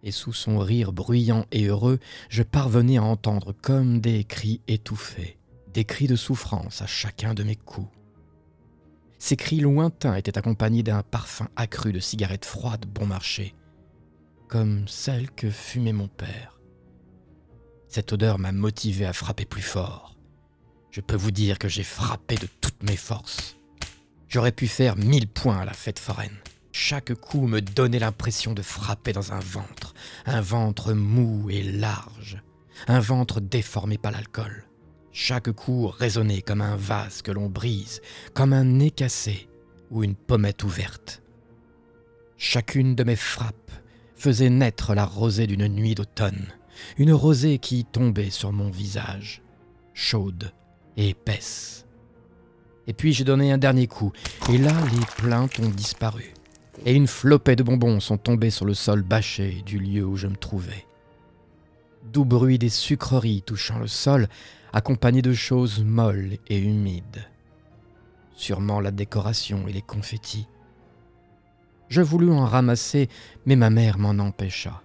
Et 0.03 0.11
sous 0.11 0.33
son 0.33 0.59
rire 0.59 0.93
bruyant 0.93 1.47
et 1.51 1.65
heureux, 1.65 1.97
je 2.29 2.43
parvenais 2.43 2.97
à 2.97 3.03
entendre 3.03 3.55
comme 3.59 4.01
des 4.01 4.23
cris 4.23 4.61
étouffés, 4.67 5.39
des 5.73 5.83
cris 5.83 6.05
de 6.05 6.15
souffrance 6.15 6.83
à 6.83 6.85
chacun 6.85 7.33
de 7.33 7.41
mes 7.41 7.55
coups. 7.55 7.89
Ces 9.17 9.35
cris 9.35 9.61
lointains 9.61 10.13
étaient 10.15 10.37
accompagnés 10.37 10.83
d'un 10.83 11.01
parfum 11.01 11.47
accru 11.55 11.91
de 11.91 11.99
cigarettes 11.99 12.45
froides 12.45 12.85
bon 12.85 13.07
marché, 13.07 13.55
comme 14.47 14.87
celle 14.87 15.31
que 15.31 15.49
fumait 15.49 15.91
mon 15.91 16.07
père. 16.07 16.54
Cette 17.95 18.11
odeur 18.11 18.39
m'a 18.39 18.51
motivé 18.51 19.05
à 19.05 19.13
frapper 19.13 19.45
plus 19.45 19.61
fort. 19.61 20.17
Je 20.91 20.99
peux 20.99 21.15
vous 21.15 21.31
dire 21.31 21.57
que 21.57 21.69
j'ai 21.69 21.81
frappé 21.81 22.35
de 22.35 22.49
toutes 22.59 22.83
mes 22.83 22.97
forces. 22.97 23.55
J'aurais 24.27 24.51
pu 24.51 24.67
faire 24.67 24.97
mille 24.97 25.29
points 25.29 25.59
à 25.59 25.63
la 25.63 25.71
fête 25.71 25.99
foraine. 25.99 26.35
Chaque 26.73 27.13
coup 27.13 27.47
me 27.47 27.61
donnait 27.61 27.99
l'impression 27.99 28.53
de 28.53 28.61
frapper 28.61 29.13
dans 29.13 29.31
un 29.31 29.39
ventre, 29.39 29.93
un 30.25 30.41
ventre 30.41 30.91
mou 30.91 31.49
et 31.49 31.63
large, 31.63 32.43
un 32.89 32.99
ventre 32.99 33.39
déformé 33.39 33.97
par 33.97 34.11
l'alcool. 34.11 34.65
Chaque 35.13 35.53
coup 35.53 35.87
résonnait 35.87 36.41
comme 36.41 36.59
un 36.59 36.75
vase 36.75 37.21
que 37.21 37.31
l'on 37.31 37.47
brise, 37.47 38.01
comme 38.33 38.51
un 38.51 38.65
nez 38.65 38.91
cassé 38.91 39.47
ou 39.89 40.03
une 40.03 40.15
pommette 40.15 40.65
ouverte. 40.65 41.23
Chacune 42.35 42.93
de 42.93 43.05
mes 43.05 43.15
frappes 43.15 43.71
faisait 44.17 44.49
naître 44.49 44.93
la 44.95 45.05
rosée 45.05 45.47
d'une 45.47 45.69
nuit 45.69 45.95
d'automne, 45.95 46.51
une 46.97 47.13
rosée 47.13 47.57
qui 47.57 47.85
tombait 47.85 48.29
sur 48.29 48.51
mon 48.51 48.69
visage, 48.69 49.41
chaude 49.93 50.51
et 50.97 51.09
épaisse. 51.09 51.85
Et 52.87 52.93
puis 52.93 53.13
j'ai 53.13 53.23
donné 53.23 53.51
un 53.51 53.57
dernier 53.57 53.87
coup, 53.87 54.11
et 54.49 54.57
là 54.57 54.73
les 54.93 55.05
plaintes 55.17 55.59
ont 55.59 55.69
disparu, 55.69 56.33
et 56.85 56.93
une 56.93 57.07
flopée 57.07 57.55
de 57.55 57.63
bonbons 57.63 57.99
sont 57.99 58.17
tombés 58.17 58.51
sur 58.51 58.65
le 58.65 58.73
sol 58.73 59.01
bâché 59.01 59.63
du 59.65 59.79
lieu 59.79 60.05
où 60.05 60.17
je 60.17 60.27
me 60.27 60.35
trouvais. 60.35 60.85
Doux 62.11 62.25
bruit 62.25 62.59
des 62.59 62.69
sucreries 62.69 63.41
touchant 63.41 63.79
le 63.79 63.87
sol, 63.87 64.27
accompagné 64.73 65.21
de 65.21 65.33
choses 65.33 65.83
molles 65.83 66.37
et 66.47 66.59
humides. 66.59 67.25
Sûrement 68.35 68.79
la 68.79 68.91
décoration 68.91 69.67
et 69.67 69.73
les 69.73 69.81
confettis. 69.81 70.47
Je 71.87 72.01
voulus 72.01 72.31
en 72.31 72.45
ramasser, 72.45 73.09
mais 73.45 73.55
ma 73.55 73.69
mère 73.69 73.97
m'en 73.97 74.19
empêcha. 74.23 74.81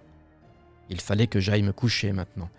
Il 0.91 0.99
fallait 0.99 1.27
que 1.27 1.39
j'aille 1.39 1.63
me 1.63 1.71
coucher 1.71 2.11
maintenant. 2.11 2.49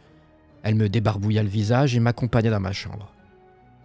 Elle 0.63 0.75
me 0.75 0.89
débarbouilla 0.89 1.43
le 1.43 1.49
visage 1.49 1.95
et 1.95 2.01
m'accompagna 2.01 2.51
dans 2.51 2.61
ma 2.61 2.73
chambre. 2.73 3.13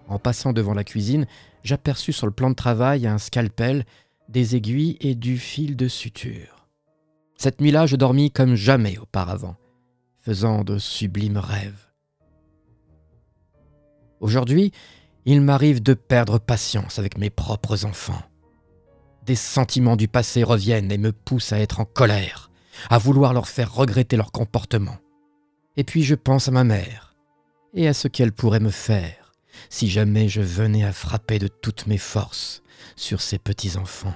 En 0.07 0.19
passant 0.19 0.53
devant 0.53 0.73
la 0.73 0.85
cuisine, 0.85 1.27
j'aperçus 1.63 2.13
sur 2.13 2.27
le 2.27 2.31
plan 2.31 2.49
de 2.49 2.55
travail 2.55 3.05
un 3.07 3.17
scalpel, 3.17 3.85
des 4.29 4.55
aiguilles 4.55 4.97
et 5.01 5.15
du 5.15 5.37
fil 5.37 5.75
de 5.75 5.89
suture. 5.89 6.67
Cette 7.37 7.59
nuit-là, 7.59 7.85
je 7.85 7.97
dormis 7.97 8.31
comme 8.31 8.55
jamais 8.55 8.97
auparavant, 8.97 9.57
faisant 10.19 10.63
de 10.63 10.77
sublimes 10.77 11.37
rêves. 11.37 11.91
Aujourd'hui, 14.21 14.71
il 15.25 15.41
m'arrive 15.41 15.83
de 15.83 15.93
perdre 15.93 16.39
patience 16.39 16.99
avec 16.99 17.17
mes 17.17 17.29
propres 17.29 17.85
enfants. 17.85 18.23
Des 19.25 19.35
sentiments 19.35 19.97
du 19.97 20.07
passé 20.07 20.41
reviennent 20.43 20.91
et 20.91 20.97
me 20.97 21.11
poussent 21.11 21.51
à 21.51 21.59
être 21.59 21.81
en 21.81 21.85
colère, 21.85 22.46
à 22.89 22.97
vouloir 22.97 23.33
leur 23.33 23.47
faire 23.47 23.73
regretter 23.73 24.17
leur 24.17 24.31
comportement. 24.31 24.97
Et 25.75 25.83
puis 25.83 26.03
je 26.03 26.15
pense 26.15 26.47
à 26.47 26.51
ma 26.51 26.63
mère 26.63 27.15
et 27.73 27.87
à 27.87 27.93
ce 27.93 28.07
qu'elle 28.07 28.31
pourrait 28.31 28.59
me 28.59 28.71
faire 28.71 29.33
si 29.69 29.89
jamais 29.89 30.29
je 30.29 30.41
venais 30.41 30.83
à 30.83 30.93
frapper 30.93 31.39
de 31.39 31.47
toutes 31.47 31.87
mes 31.87 31.97
forces 31.97 32.61
sur 32.95 33.21
ces 33.21 33.37
petits-enfants. 33.37 34.13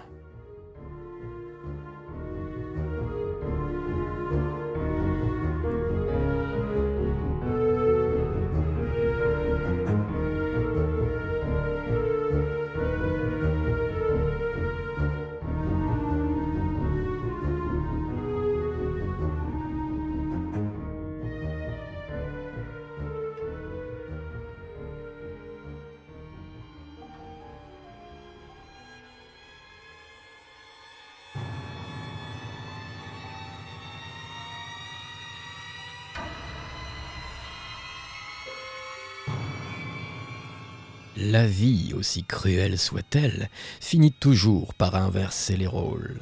La 41.24 41.46
vie, 41.46 41.94
aussi 41.94 42.24
cruelle 42.24 42.80
soit-elle, 42.80 43.50
finit 43.80 44.12
toujours 44.12 44.74
par 44.74 44.96
inverser 44.96 45.56
les 45.56 45.68
rôles. 45.68 46.20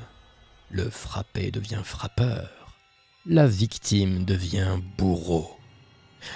Le 0.72 0.90
frappé 0.90 1.52
devient 1.52 1.84
frappeur, 1.86 2.76
la 3.26 3.48
victime 3.48 4.26
devient 4.26 4.78
bourreau. 4.98 5.58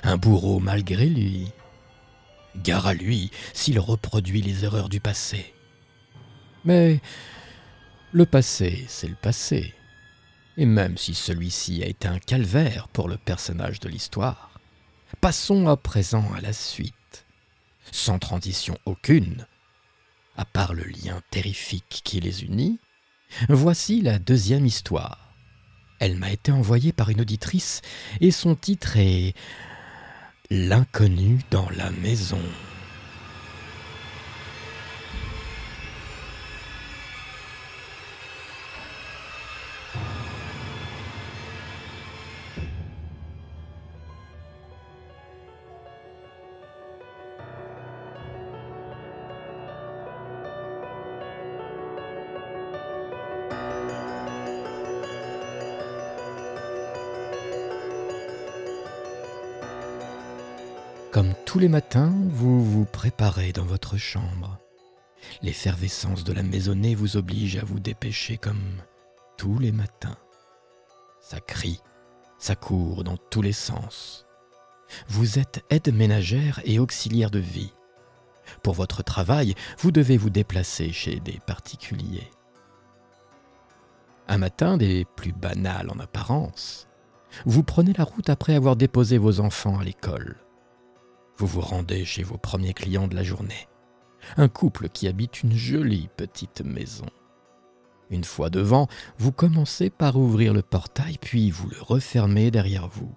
Un 0.03 0.15
bourreau 0.15 0.59
malgré 0.59 1.07
lui. 1.07 1.51
Gare 2.55 2.87
à 2.87 2.93
lui 2.93 3.31
s'il 3.53 3.79
reproduit 3.79 4.41
les 4.41 4.63
erreurs 4.63 4.87
du 4.87 5.01
passé. 5.01 5.53
Mais 6.63 7.01
le 8.13 8.25
passé, 8.25 8.85
c'est 8.87 9.09
le 9.09 9.17
passé. 9.21 9.73
Et 10.55 10.65
même 10.65 10.97
si 10.97 11.13
celui-ci 11.13 11.83
a 11.83 11.87
été 11.87 12.07
un 12.07 12.19
calvaire 12.19 12.87
pour 12.87 13.09
le 13.09 13.17
personnage 13.17 13.81
de 13.81 13.89
l'histoire, 13.89 14.51
passons 15.19 15.67
à 15.67 15.75
présent 15.75 16.31
à 16.33 16.39
la 16.39 16.53
suite 16.53 16.95
sans 17.91 18.19
transition 18.19 18.77
aucune, 18.85 19.45
à 20.37 20.45
part 20.45 20.73
le 20.73 20.83
lien 20.83 21.21
terrifique 21.31 22.01
qui 22.03 22.19
les 22.19 22.43
unit, 22.43 22.79
voici 23.49 24.01
la 24.01 24.19
deuxième 24.19 24.65
histoire. 24.65 25.33
Elle 25.99 26.17
m'a 26.17 26.31
été 26.31 26.51
envoyée 26.51 26.91
par 26.91 27.09
une 27.09 27.21
auditrice 27.21 27.81
et 28.19 28.31
son 28.31 28.55
titre 28.55 28.97
est 28.97 29.33
L'inconnu 30.49 31.39
dans 31.49 31.69
la 31.71 31.89
maison. 31.89 32.41
Tous 61.53 61.59
les 61.59 61.69
matins, 61.69 62.11
vous 62.29 62.65
vous 62.65 62.83
préparez 62.83 63.53
dans 63.53 63.63
votre 63.63 63.95
chambre. 63.95 64.57
L'effervescence 65.43 66.23
de 66.23 66.33
la 66.33 66.41
maisonnée 66.41 66.95
vous 66.95 67.15
oblige 67.15 67.57
à 67.57 67.63
vous 67.63 67.79
dépêcher 67.79 68.37
comme 68.37 68.81
tous 69.37 69.59
les 69.59 69.71
matins. 69.71 70.17
Ça 71.21 71.39
crie, 71.39 71.79
ça 72.39 72.55
court 72.55 73.03
dans 73.03 73.17
tous 73.17 73.43
les 73.43 73.53
sens. 73.53 74.25
Vous 75.07 75.37
êtes 75.37 75.63
aide 75.69 75.93
ménagère 75.93 76.59
et 76.65 76.79
auxiliaire 76.79 77.29
de 77.29 77.37
vie. 77.37 77.73
Pour 78.63 78.73
votre 78.73 79.03
travail, 79.03 79.53
vous 79.77 79.91
devez 79.91 80.17
vous 80.17 80.31
déplacer 80.31 80.91
chez 80.91 81.19
des 81.19 81.39
particuliers. 81.45 82.31
Un 84.27 84.39
matin 84.39 84.75
des 84.75 85.05
plus 85.15 85.33
banals 85.33 85.91
en 85.91 85.99
apparence, 85.99 86.87
vous 87.45 87.61
prenez 87.61 87.93
la 87.93 88.05
route 88.05 88.31
après 88.31 88.55
avoir 88.55 88.75
déposé 88.75 89.19
vos 89.19 89.39
enfants 89.39 89.77
à 89.77 89.83
l'école 89.83 90.37
vous 91.37 91.47
vous 91.47 91.61
rendez 91.61 92.05
chez 92.05 92.23
vos 92.23 92.37
premiers 92.37 92.73
clients 92.73 93.07
de 93.07 93.15
la 93.15 93.23
journée. 93.23 93.67
Un 94.37 94.47
couple 94.47 94.89
qui 94.89 95.07
habite 95.07 95.43
une 95.43 95.55
jolie 95.55 96.09
petite 96.15 96.61
maison. 96.61 97.05
Une 98.09 98.23
fois 98.23 98.49
devant, 98.49 98.87
vous 99.17 99.31
commencez 99.31 99.89
par 99.89 100.17
ouvrir 100.17 100.53
le 100.53 100.61
portail, 100.61 101.17
puis 101.19 101.49
vous 101.51 101.67
le 101.69 101.81
refermez 101.81 102.51
derrière 102.51 102.87
vous. 102.87 103.13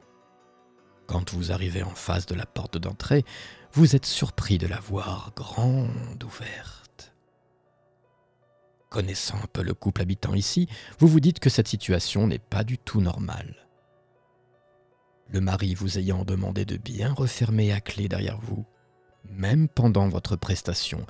Quand 1.06 1.32
vous 1.35 1.52
arrivez 1.52 1.82
en 1.82 1.94
face 1.94 2.26
de 2.26 2.35
la 2.35 2.46
porte 2.46 2.78
d'entrée, 2.78 3.25
vous 3.73 3.94
êtes 3.94 4.06
surpris 4.06 4.58
de 4.58 4.66
la 4.66 4.80
voir 4.80 5.32
grande 5.37 6.25
ouverte. 6.25 7.14
Connaissant 8.88 9.37
un 9.37 9.46
peu 9.52 9.62
le 9.62 9.75
couple 9.75 10.00
habitant 10.02 10.35
ici, 10.35 10.68
vous 10.99 11.08
vous 11.08 11.20
dites 11.20 11.40
que 11.40 11.50
cette 11.50 11.68
situation 11.68 12.26
n'est 12.26 12.38
pas 12.38 12.64
du 12.64 12.78
tout 12.78 13.00
normale 13.00 13.65
le 15.28 15.40
mari 15.40 15.75
vous 15.75 15.99
ayant 15.99 16.25
demandé 16.25 16.64
de 16.64 16.76
bien 16.76 17.12
refermer 17.12 17.73
à 17.73 17.80
clé 17.80 18.09
derrière 18.09 18.38
vous, 18.40 18.64
même 19.30 19.68
pendant 19.68 20.09
votre 20.09 20.37
prestation. 20.37 21.04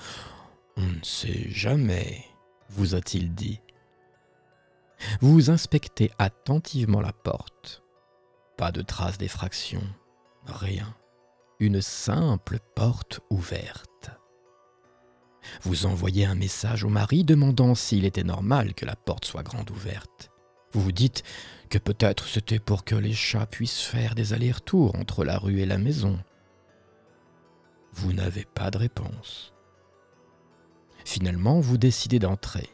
On 0.77 0.87
ne 0.87 1.03
sait 1.03 1.49
jamais, 1.51 2.25
vous 2.71 2.95
a-t-il 2.95 3.35
dit. 3.35 3.61
Vous 5.21 5.51
inspectez 5.51 6.11
attentivement 6.19 7.01
la 7.01 7.13
porte. 7.13 7.83
Pas 8.57 8.73
de 8.73 8.83
traces 8.83 9.19
d'effraction, 9.19 9.83
rien. 10.47 10.95
Une 11.61 11.83
simple 11.83 12.59
porte 12.75 13.21
ouverte. 13.31 14.11
Vous 15.63 15.87
envoyez 15.87 16.25
un 16.25 16.35
message 16.35 16.85
au 16.85 16.89
mari 16.89 17.25
demandant 17.25 17.75
s'il 17.75 18.05
était 18.05 18.25
normal 18.25 18.75
que 18.75 18.87
la 18.87 18.97
porte 18.97 19.25
soit 19.25 19.43
grande 19.43 19.71
ouverte. 19.71 20.31
Vous 20.77 20.83
vous 20.83 20.93
dites 20.93 21.23
que 21.71 21.79
peut-être 21.79 22.29
c'était 22.29 22.59
pour 22.59 22.85
que 22.85 22.95
les 22.95 23.15
chats 23.15 23.47
puissent 23.47 23.81
faire 23.81 24.15
des 24.15 24.35
allers-retours 24.35 24.95
entre 24.97 25.25
la 25.25 25.39
rue 25.39 25.61
et 25.61 25.65
la 25.65 25.79
maison. 25.79 26.19
Vous 27.95 28.13
n'avez 28.13 28.45
pas 28.45 28.71
de 28.71 28.77
réponse. 28.77 29.55
Finalement, 31.07 31.61
vous 31.61 31.79
décidez 31.79 32.19
d'entrer. 32.19 32.69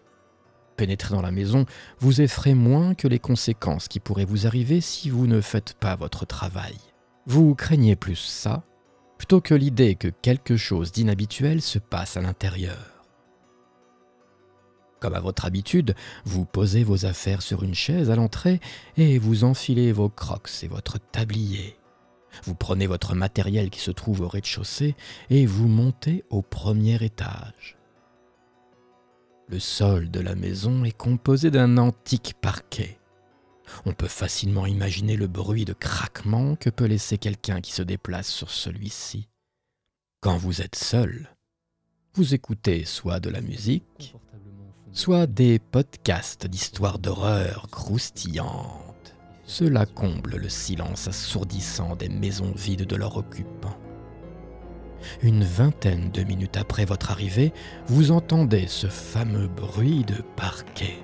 Pénétrer 0.77 1.15
dans 1.15 1.23
la 1.23 1.31
maison 1.31 1.65
vous 2.01 2.21
effraie 2.21 2.55
moins 2.55 2.97
que 2.97 3.07
les 3.07 3.21
conséquences 3.21 3.87
qui 3.87 4.01
pourraient 4.01 4.25
vous 4.25 4.49
arriver 4.49 4.81
si 4.81 5.09
vous 5.09 5.29
ne 5.29 5.41
faites 5.41 5.75
pas 5.75 5.95
votre 5.95 6.27
travail. 6.27 6.75
Vous 7.27 7.55
craignez 7.55 7.95
plus 7.95 8.17
ça 8.17 8.65
plutôt 9.17 9.41
que 9.41 9.55
l'idée 9.55 9.95
que 9.95 10.09
quelque 10.09 10.57
chose 10.57 10.91
d'inhabituel 10.91 11.63
se 11.63 11.79
passe 11.79 12.17
à 12.17 12.21
l'intérieur. 12.21 13.02
Comme 15.03 15.15
à 15.15 15.21
votre 15.21 15.47
habitude, 15.47 15.97
vous 16.25 16.45
posez 16.45 16.85
vos 16.85 17.07
affaires 17.07 17.43
sur 17.43 17.65
une 17.65 17.75
chaise 17.75 18.09
à 18.09 18.15
l'entrée 18.15 18.61
et 18.97 19.19
vous 19.19 19.43
enfilez 19.43 19.91
vos 19.91 20.09
crocs 20.09 20.63
et 20.63 20.69
votre 20.69 20.99
tablier. 20.99 21.77
Vous 22.45 22.55
prenez 22.55 22.87
votre 22.87 23.17
matériel 23.17 23.69
qui 23.69 23.81
se 23.81 23.91
trouve 23.91 24.21
au 24.21 24.29
rez-de-chaussée 24.29 24.95
et 25.29 25.45
vous 25.45 25.67
montez 25.67 26.23
au 26.31 26.41
premier 26.41 27.03
étage. 27.03 27.77
Le 29.49 29.59
sol 29.59 30.09
de 30.09 30.21
la 30.21 30.37
maison 30.37 30.85
est 30.85 30.97
composé 30.97 31.51
d'un 31.51 31.79
antique 31.79 32.35
parquet. 32.41 33.01
On 33.85 33.95
peut 33.95 34.07
facilement 34.07 34.67
imaginer 34.67 35.17
le 35.17 35.27
bruit 35.27 35.65
de 35.65 35.73
craquement 35.73 36.55
que 36.55 36.71
peut 36.71 36.87
laisser 36.87 37.19
quelqu'un 37.19 37.61
qui 37.61 37.73
se 37.73 37.83
déplace 37.83 38.29
sur 38.29 38.51
celui-ci. 38.51 39.27
Quand 40.21 40.37
vous 40.37 40.63
êtes 40.63 40.77
seul, 40.77 41.29
vous 42.15 42.35
écoutez 42.35 42.85
soit 42.85 43.21
de 43.21 43.31
la 43.31 43.41
musique, 43.41 44.15
soit 44.93 45.27
des 45.27 45.59
podcasts 45.59 46.47
d'histoires 46.47 46.99
d'horreur 46.99 47.69
croustillantes. 47.71 49.17
Cela 49.47 49.87
comble 49.87 50.37
le 50.37 50.51
silence 50.51 51.09
assourdissant 51.09 51.97
des 51.97 52.11
maisons 52.11 52.53
vides 52.55 52.87
de 52.87 52.97
leurs 52.97 53.17
occupants. 53.17 53.79
Une 55.23 55.43
vingtaine 55.43 56.11
de 56.11 56.23
minutes 56.23 56.59
après 56.59 56.85
votre 56.85 57.11
arrivée, 57.11 57.53
vous 57.87 58.11
entendez 58.11 58.67
ce 58.69 58.89
fameux 58.89 59.49
bruit 59.49 60.05
de 60.05 60.23
parquet. 60.37 60.99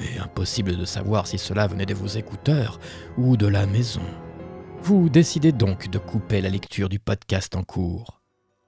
Et 0.00 0.18
impossible 0.18 0.76
de 0.76 0.84
savoir 0.84 1.26
si 1.26 1.36
cela 1.36 1.66
venait 1.66 1.84
de 1.84 1.94
vos 1.94 2.06
écouteurs 2.06 2.78
ou 3.18 3.36
de 3.36 3.48
la 3.48 3.66
maison. 3.66 4.06
Vous 4.82 5.10
décidez 5.10 5.52
donc 5.52 5.90
de 5.90 5.98
couper 5.98 6.40
la 6.40 6.48
lecture 6.48 6.88
du 6.88 7.00
podcast 7.00 7.54
en 7.56 7.64
cours. 7.64 8.19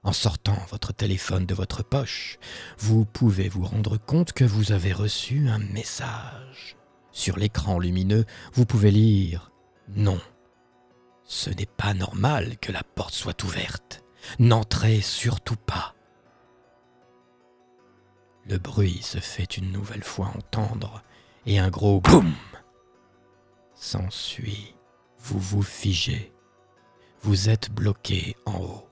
En 0.03 0.11
sortant 0.11 0.57
votre 0.69 0.93
téléphone 0.93 1.45
de 1.45 1.53
votre 1.53 1.83
poche, 1.83 2.37
vous 2.77 3.05
pouvez 3.05 3.47
vous 3.47 3.65
rendre 3.65 3.97
compte 3.97 4.33
que 4.33 4.43
vous 4.43 4.73
avez 4.73 4.91
reçu 4.91 5.47
un 5.47 5.59
message. 5.59 6.75
Sur 7.11 7.37
l'écran 7.37 7.79
lumineux, 7.79 8.25
vous 8.53 8.65
pouvez 8.65 8.91
lire⁇ 8.91 9.51
Non, 9.95 10.19
ce 11.23 11.49
n'est 11.49 11.65
pas 11.65 11.93
normal 11.93 12.57
que 12.57 12.71
la 12.71 12.83
porte 12.83 13.13
soit 13.13 13.43
ouverte. 13.43 14.03
N'entrez 14.39 15.01
surtout 15.01 15.55
pas. 15.55 15.95
Le 18.45 18.57
bruit 18.57 19.01
se 19.01 19.19
fait 19.19 19.57
une 19.57 19.71
nouvelle 19.71 20.03
fois 20.03 20.33
entendre 20.35 21.01
et 21.45 21.59
un 21.59 21.69
gros 21.69 22.01
boum 22.01 22.33
s'ensuit. 23.73 24.75
Vous 25.17 25.39
vous 25.39 25.61
figez. 25.61 26.33
Vous 27.21 27.49
êtes 27.49 27.71
bloqué 27.71 28.35
en 28.45 28.59
haut, 28.59 28.89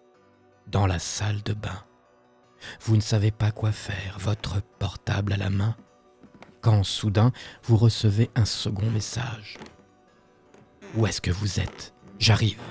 dans 0.67 0.87
la 0.87 0.99
salle 0.99 1.41
de 1.43 1.53
bain. 1.53 1.83
Vous 2.81 2.95
ne 2.95 3.01
savez 3.01 3.31
pas 3.31 3.51
quoi 3.51 3.71
faire, 3.71 4.17
votre 4.19 4.61
portable 4.79 5.33
à 5.33 5.37
la 5.37 5.49
main, 5.49 5.75
quand 6.61 6.83
soudain 6.83 7.31
vous 7.63 7.77
recevez 7.77 8.29
un 8.35 8.45
second 8.45 8.89
message. 8.91 9.57
Où 10.95 11.07
est-ce 11.07 11.21
que 11.21 11.31
vous 11.31 11.59
êtes? 11.59 11.93
J'arrive. 12.19 12.61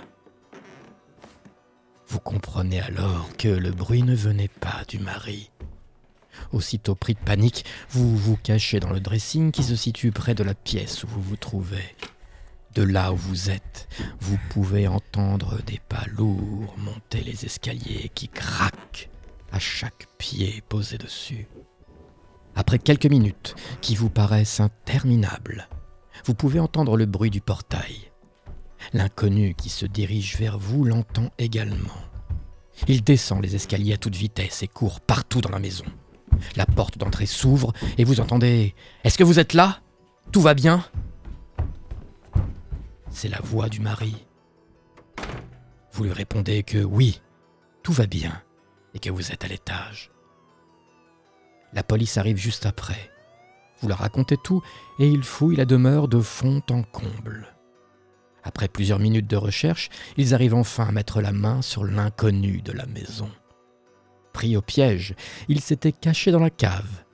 Vous 2.06 2.20
comprenez 2.20 2.80
alors 2.80 3.28
que 3.36 3.48
le 3.48 3.70
bruit 3.70 4.02
ne 4.02 4.14
venait 4.14 4.48
pas 4.48 4.84
du 4.88 4.98
mari. 4.98 5.50
Aussitôt 6.52 6.94
pris 6.94 7.14
de 7.14 7.20
panique, 7.20 7.64
vous 7.90 8.16
vous 8.16 8.36
cachez 8.36 8.80
dans 8.80 8.90
le 8.90 9.00
dressing 9.00 9.52
qui 9.52 9.62
se 9.62 9.76
situe 9.76 10.12
près 10.12 10.34
de 10.34 10.44
la 10.44 10.54
pièce 10.54 11.04
où 11.04 11.08
vous 11.08 11.22
vous 11.22 11.36
trouvez. 11.36 11.96
De 12.74 12.82
là 12.82 13.12
où 13.12 13.16
vous 13.16 13.50
êtes, 13.50 13.88
vous 14.20 14.38
pouvez 14.50 14.86
entendre 14.86 15.60
des 15.66 15.80
pas 15.88 16.04
lourds 16.16 16.74
monter 16.78 17.22
les 17.22 17.44
escaliers 17.44 18.10
qui 18.14 18.28
craquent 18.28 19.10
à 19.50 19.58
chaque 19.58 20.06
pied 20.18 20.62
posé 20.68 20.96
dessus. 20.96 21.48
Après 22.54 22.78
quelques 22.78 23.06
minutes 23.06 23.56
qui 23.80 23.96
vous 23.96 24.10
paraissent 24.10 24.60
interminables, 24.60 25.68
vous 26.24 26.34
pouvez 26.34 26.60
entendre 26.60 26.96
le 26.96 27.06
bruit 27.06 27.30
du 27.30 27.40
portail. 27.40 28.10
L'inconnu 28.92 29.54
qui 29.54 29.68
se 29.68 29.86
dirige 29.86 30.36
vers 30.36 30.58
vous 30.58 30.84
l'entend 30.84 31.30
également. 31.38 31.90
Il 32.88 33.02
descend 33.02 33.42
les 33.42 33.56
escaliers 33.56 33.94
à 33.94 33.98
toute 33.98 34.16
vitesse 34.16 34.62
et 34.62 34.68
court 34.68 35.00
partout 35.00 35.40
dans 35.40 35.50
la 35.50 35.58
maison. 35.58 35.84
La 36.56 36.66
porte 36.66 36.98
d'entrée 36.98 37.26
s'ouvre 37.26 37.72
et 37.98 38.04
vous 38.04 38.20
entendez⁇ 38.20 38.74
Est-ce 39.04 39.18
que 39.18 39.24
vous 39.24 39.38
êtes 39.38 39.54
là? 39.54 39.80
Tout 40.32 40.40
va 40.40 40.54
bien?⁇ 40.54 40.78
C'est 43.10 43.28
la 43.28 43.40
voix 43.40 43.68
du 43.68 43.80
mari. 43.80 44.26
Vous 45.92 46.04
lui 46.04 46.12
répondez 46.12 46.62
que 46.62 46.78
oui, 46.78 47.20
tout 47.82 47.92
va 47.92 48.06
bien 48.06 48.42
et 48.94 48.98
que 48.98 49.10
vous 49.10 49.32
êtes 49.32 49.44
à 49.44 49.48
l'étage. 49.48 50.10
La 51.72 51.82
police 51.82 52.16
arrive 52.16 52.36
juste 52.36 52.66
après. 52.66 53.10
Vous 53.80 53.88
leur 53.88 53.98
racontez 53.98 54.36
tout 54.36 54.62
et 54.98 55.08
ils 55.08 55.22
fouillent 55.24 55.56
la 55.56 55.64
demeure 55.64 56.08
de 56.08 56.20
fond 56.20 56.62
en 56.70 56.82
comble. 56.82 57.54
Après 58.42 58.68
plusieurs 58.68 58.98
minutes 58.98 59.28
de 59.28 59.36
recherche, 59.36 59.90
ils 60.16 60.34
arrivent 60.34 60.54
enfin 60.54 60.86
à 60.86 60.92
mettre 60.92 61.20
la 61.20 61.32
main 61.32 61.62
sur 61.62 61.84
l'inconnu 61.84 62.62
de 62.62 62.72
la 62.72 62.86
maison. 62.86 63.30
Pris 64.32 64.56
au 64.56 64.62
piège, 64.62 65.14
il 65.48 65.60
s'était 65.60 65.92
caché 65.92 66.30
dans 66.30 66.40
la 66.40 66.50
cave, 66.50 67.04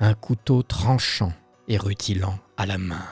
un 0.00 0.14
couteau 0.14 0.62
tranchant 0.62 1.32
et 1.68 1.76
rutilant 1.76 2.38
à 2.56 2.66
la 2.66 2.78
main. 2.78 3.04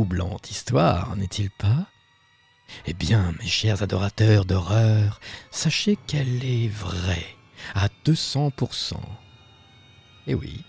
Troublante 0.00 0.50
histoire, 0.50 1.14
n'est-il 1.14 1.50
pas? 1.50 1.84
Eh 2.86 2.94
bien, 2.94 3.34
mes 3.38 3.46
chers 3.46 3.82
adorateurs 3.82 4.46
d'horreur, 4.46 5.20
sachez 5.50 5.98
qu'elle 6.06 6.42
est 6.42 6.68
vraie, 6.68 7.36
à 7.74 7.88
200%. 8.06 8.94
Eh 10.26 10.34
oui, 10.34 10.64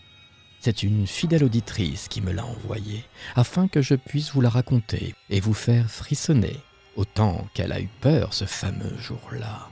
c'est 0.59 0.83
une 0.83 1.07
fidèle 1.07 1.45
auditrice 1.45 2.09
qui 2.09 2.19
me 2.19 2.33
l'a 2.33 2.43
envoyée, 2.43 3.05
afin 3.37 3.69
que 3.69 3.81
je 3.81 3.95
puisse 3.95 4.33
vous 4.33 4.41
la 4.41 4.49
raconter 4.49 5.15
et 5.29 5.39
vous 5.39 5.53
faire 5.53 5.89
frissonner, 5.89 6.57
autant 6.97 7.47
qu'elle 7.53 7.71
a 7.71 7.79
eu 7.79 7.89
peur 8.01 8.33
ce 8.33 8.43
fameux 8.43 8.97
jour-là. 8.97 9.69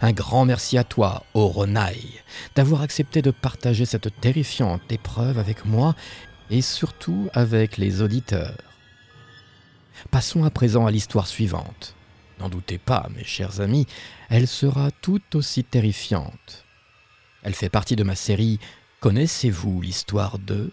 Un 0.00 0.12
grand 0.12 0.46
merci 0.46 0.78
à 0.78 0.84
toi, 0.84 1.26
Oronaï, 1.34 2.22
d'avoir 2.54 2.80
accepté 2.80 3.20
de 3.20 3.30
partager 3.30 3.84
cette 3.84 4.18
terrifiante 4.22 4.90
épreuve 4.90 5.38
avec 5.38 5.66
moi 5.66 5.94
et 6.48 6.62
surtout 6.62 7.28
avec 7.34 7.76
les 7.76 8.00
auditeurs. 8.00 8.69
Passons 10.10 10.44
à 10.44 10.50
présent 10.50 10.86
à 10.86 10.90
l'histoire 10.90 11.26
suivante. 11.26 11.94
N'en 12.38 12.48
doutez 12.48 12.78
pas, 12.78 13.08
mes 13.14 13.24
chers 13.24 13.60
amis, 13.60 13.86
elle 14.28 14.48
sera 14.48 14.90
tout 14.90 15.20
aussi 15.34 15.62
terrifiante. 15.62 16.64
Elle 17.42 17.54
fait 17.54 17.68
partie 17.68 17.96
de 17.96 18.04
ma 18.04 18.14
série 18.14 18.58
Connaissez-vous 19.00 19.80
l'histoire 19.80 20.38
de? 20.38 20.72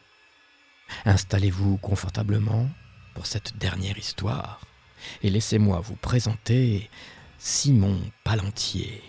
Installez-vous 1.05 1.77
confortablement 1.77 2.69
pour 3.13 3.25
cette 3.25 3.57
dernière 3.57 3.97
histoire 3.97 4.61
et 5.23 5.29
laissez-moi 5.29 5.79
vous 5.79 5.95
présenter 5.95 6.89
Simon 7.37 7.99
Palantier. 8.23 9.01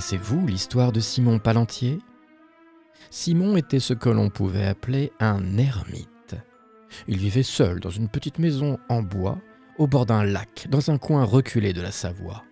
Connaissez-vous 0.00 0.46
l'histoire 0.46 0.92
de 0.92 1.00
Simon 1.00 1.38
Palantier 1.38 1.98
Simon 3.10 3.58
était 3.58 3.80
ce 3.80 3.92
que 3.92 4.08
l'on 4.08 4.30
pouvait 4.30 4.64
appeler 4.64 5.12
un 5.20 5.58
ermite. 5.58 6.36
Il 7.06 7.18
vivait 7.18 7.42
seul 7.42 7.80
dans 7.80 7.90
une 7.90 8.08
petite 8.08 8.38
maison 8.38 8.78
en 8.88 9.02
bois, 9.02 9.36
au 9.76 9.86
bord 9.86 10.06
d'un 10.06 10.24
lac, 10.24 10.68
dans 10.70 10.90
un 10.90 10.96
coin 10.96 11.24
reculé 11.24 11.74
de 11.74 11.82
la 11.82 11.90
Savoie. 11.90 12.44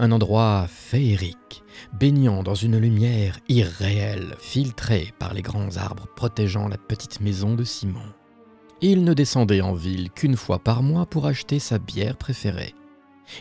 Un 0.00 0.10
endroit 0.10 0.66
féerique, 0.68 1.62
baignant 1.92 2.42
dans 2.42 2.56
une 2.56 2.76
lumière 2.76 3.38
irréelle, 3.48 4.34
filtrée 4.40 5.14
par 5.20 5.32
les 5.32 5.42
grands 5.42 5.76
arbres 5.76 6.08
protégeant 6.16 6.66
la 6.66 6.76
petite 6.76 7.20
maison 7.20 7.54
de 7.54 7.62
Simon. 7.62 8.12
Il 8.80 9.04
ne 9.04 9.14
descendait 9.14 9.60
en 9.60 9.74
ville 9.74 10.10
qu'une 10.10 10.36
fois 10.36 10.58
par 10.58 10.82
mois 10.82 11.06
pour 11.06 11.26
acheter 11.26 11.60
sa 11.60 11.78
bière 11.78 12.16
préférée. 12.16 12.74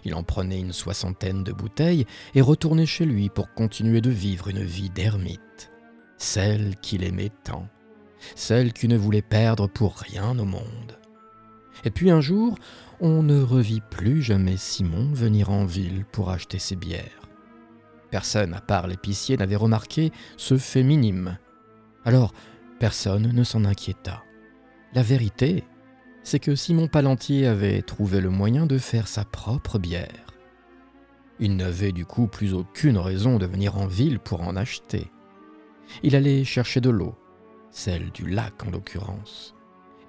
Il 0.03 0.15
en 0.15 0.23
prenait 0.23 0.59
une 0.59 0.73
soixantaine 0.73 1.43
de 1.43 1.51
bouteilles 1.51 2.05
et 2.33 2.41
retournait 2.41 2.85
chez 2.85 3.05
lui 3.05 3.29
pour 3.29 3.53
continuer 3.53 4.01
de 4.01 4.09
vivre 4.09 4.47
une 4.47 4.63
vie 4.63 4.89
d'ermite, 4.89 5.71
celle 6.17 6.75
qu'il 6.77 7.03
aimait 7.03 7.31
tant, 7.43 7.67
celle 8.35 8.73
qu'il 8.73 8.89
ne 8.89 8.97
voulait 8.97 9.21
perdre 9.21 9.67
pour 9.67 9.97
rien 9.97 10.37
au 10.39 10.45
monde. 10.45 10.97
Et 11.83 11.91
puis 11.91 12.09
un 12.09 12.21
jour, 12.21 12.57
on 12.99 13.23
ne 13.23 13.41
revit 13.41 13.81
plus 13.81 14.21
jamais 14.21 14.57
Simon 14.57 15.11
venir 15.13 15.49
en 15.49 15.65
ville 15.65 16.05
pour 16.11 16.29
acheter 16.29 16.59
ses 16.59 16.75
bières. 16.75 17.29
Personne, 18.09 18.53
à 18.53 18.61
part 18.61 18.87
l'épicier, 18.87 19.35
n'avait 19.35 19.55
remarqué 19.55 20.11
ce 20.37 20.57
fait 20.57 20.83
minime. 20.83 21.37
Alors, 22.05 22.33
personne 22.79 23.33
ne 23.33 23.43
s'en 23.43 23.65
inquiéta. 23.65 24.23
La 24.93 25.01
vérité, 25.01 25.63
c'est 26.25 26.39
que 26.39 26.55
Simon 26.55 26.87
Palantier 26.87 27.45
avait 27.45 27.83
trouvé 27.83 28.19
le 28.19 28.31
moyen 28.31 28.65
de 28.65 28.79
faire 28.79 29.07
sa 29.07 29.23
propre 29.23 29.77
bière. 29.77 30.25
Il 31.39 31.55
n'avait 31.55 31.91
du 31.91 32.03
coup 32.03 32.25
plus 32.25 32.55
aucune 32.55 32.97
raison 32.97 33.37
de 33.37 33.45
venir 33.45 33.77
en 33.77 33.85
ville 33.85 34.17
pour 34.17 34.41
en 34.41 34.55
acheter. 34.55 35.11
Il 36.01 36.15
allait 36.15 36.43
chercher 36.43 36.81
de 36.81 36.89
l'eau, 36.89 37.13
celle 37.69 38.09
du 38.09 38.27
lac 38.27 38.65
en 38.65 38.71
l'occurrence, 38.71 39.53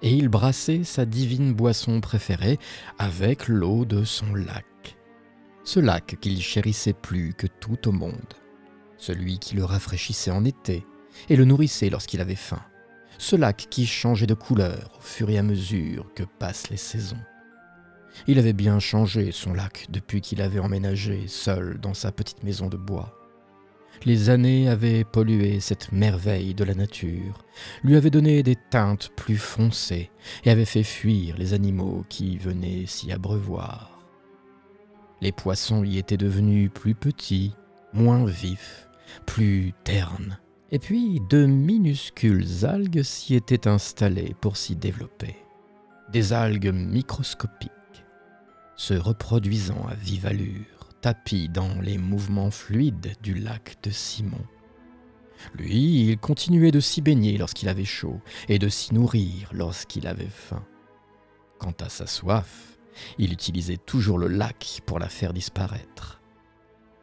et 0.01 0.11
il 0.11 0.29
brassait 0.29 0.85
sa 0.85 1.05
divine 1.05 1.53
boisson 1.53 2.01
préférée 2.01 2.59
avec 2.99 3.47
l'eau 3.47 3.85
de 3.85 4.03
son 4.03 4.35
lac. 4.35 4.65
Ce 5.65 5.81
lac 5.81 6.17
qu'il 6.19 6.41
chérissait 6.41 6.95
plus 6.95 7.35
que 7.35 7.47
tout 7.47 7.89
au 7.89 7.93
monde, 7.93 8.35
celui 8.97 9.39
qui 9.39 9.55
le 9.55 9.67
rafraîchissait 9.67 10.31
en 10.31 10.47
été 10.47 10.87
et 11.29 11.37
le 11.37 11.45
nourrissait 11.45 11.91
lorsqu'il 11.91 12.23
avait 12.23 12.37
faim 12.37 12.63
ce 13.19 13.37
lac 13.37 13.67
qui 13.71 13.87
changeait 13.87 14.27
de 14.27 14.35
couleur 14.35 14.91
au 14.99 15.01
fur 15.01 15.31
et 15.31 15.39
à 15.39 15.43
mesure 15.43 16.13
que 16.15 16.23
passent 16.23 16.71
les 16.71 16.77
saisons. 16.77 17.21
Il 18.27 18.39
avait 18.39 18.53
bien 18.53 18.79
changé 18.79 19.31
son 19.33 19.53
lac 19.53 19.87
depuis 19.91 20.21
qu'il 20.21 20.41
avait 20.41 20.59
emménagé 20.59 21.29
seul 21.29 21.79
dans 21.81 21.95
sa 21.95 22.13
petite 22.13 22.43
maison 22.43 22.69
de 22.69 22.77
bois. 22.77 23.13
Les 24.05 24.31
années 24.31 24.69
avaient 24.69 25.05
pollué 25.05 25.61
cette 25.61 25.91
merveille 25.93 26.55
de 26.55 26.65
la 26.65 26.75
nature, 26.75 27.45
lui 27.83 27.97
avaient 27.97 28.11
donné 28.11 28.43
des 28.43 28.57
teintes 28.71 29.11
plus 29.17 29.39
foncées 29.39 30.11
et 30.45 30.51
avaient 30.51 30.65
fait 30.65 30.83
fuir 30.83 31.37
les 31.39 31.55
animaux 31.55 32.05
qui 32.09 32.37
venaient 32.37 32.85
s'y 32.87 33.11
abreuvoir. 33.11 33.99
Les 35.23 35.33
poissons 35.33 35.83
y 35.83 35.99
étaient 35.99 36.19
devenus 36.19 36.71
plus 36.73 36.95
petits, 36.95 37.55
moins 37.95 38.27
vifs, 38.27 38.89
plus 39.25 39.73
ternes, 39.85 40.39
et 40.73 40.79
puis 40.79 41.21
de 41.29 41.47
minuscules 41.47 42.65
algues 42.65 43.03
s'y 43.03 43.35
étaient 43.35 43.69
installées 43.69 44.35
pour 44.41 44.57
s'y 44.57 44.77
développer. 44.77 45.37
Des 46.13 46.33
algues 46.33 46.73
microscopiques, 46.73 47.71
se 48.77 48.95
reproduisant 48.95 49.87
à 49.89 49.95
vive 49.95 50.27
allure, 50.27 50.91
tapis 51.01 51.49
dans 51.49 51.81
les 51.81 51.99
mouvements 51.99 52.51
fluides 52.51 53.15
du 53.23 53.35
lac 53.35 53.77
de 53.83 53.91
Simon. 53.91 54.45
Lui, 55.55 56.09
il 56.09 56.19
continuait 56.19 56.71
de 56.71 56.81
s'y 56.81 57.03
baigner 57.03 57.39
lorsqu'il 57.39 57.69
avait 57.69 57.85
chaud 57.85 58.21
et 58.49 58.59
de 58.59 58.69
s'y 58.69 58.95
nourrir 58.95 59.51
lorsqu'il 59.53 60.07
avait 60.07 60.27
faim. 60.27 60.65
Quant 61.59 61.75
à 61.81 61.89
sa 61.89 62.07
soif, 62.07 62.79
il 63.19 63.33
utilisait 63.33 63.77
toujours 63.77 64.19
le 64.19 64.29
lac 64.29 64.81
pour 64.87 64.99
la 64.99 65.09
faire 65.09 65.33
disparaître. 65.33 66.21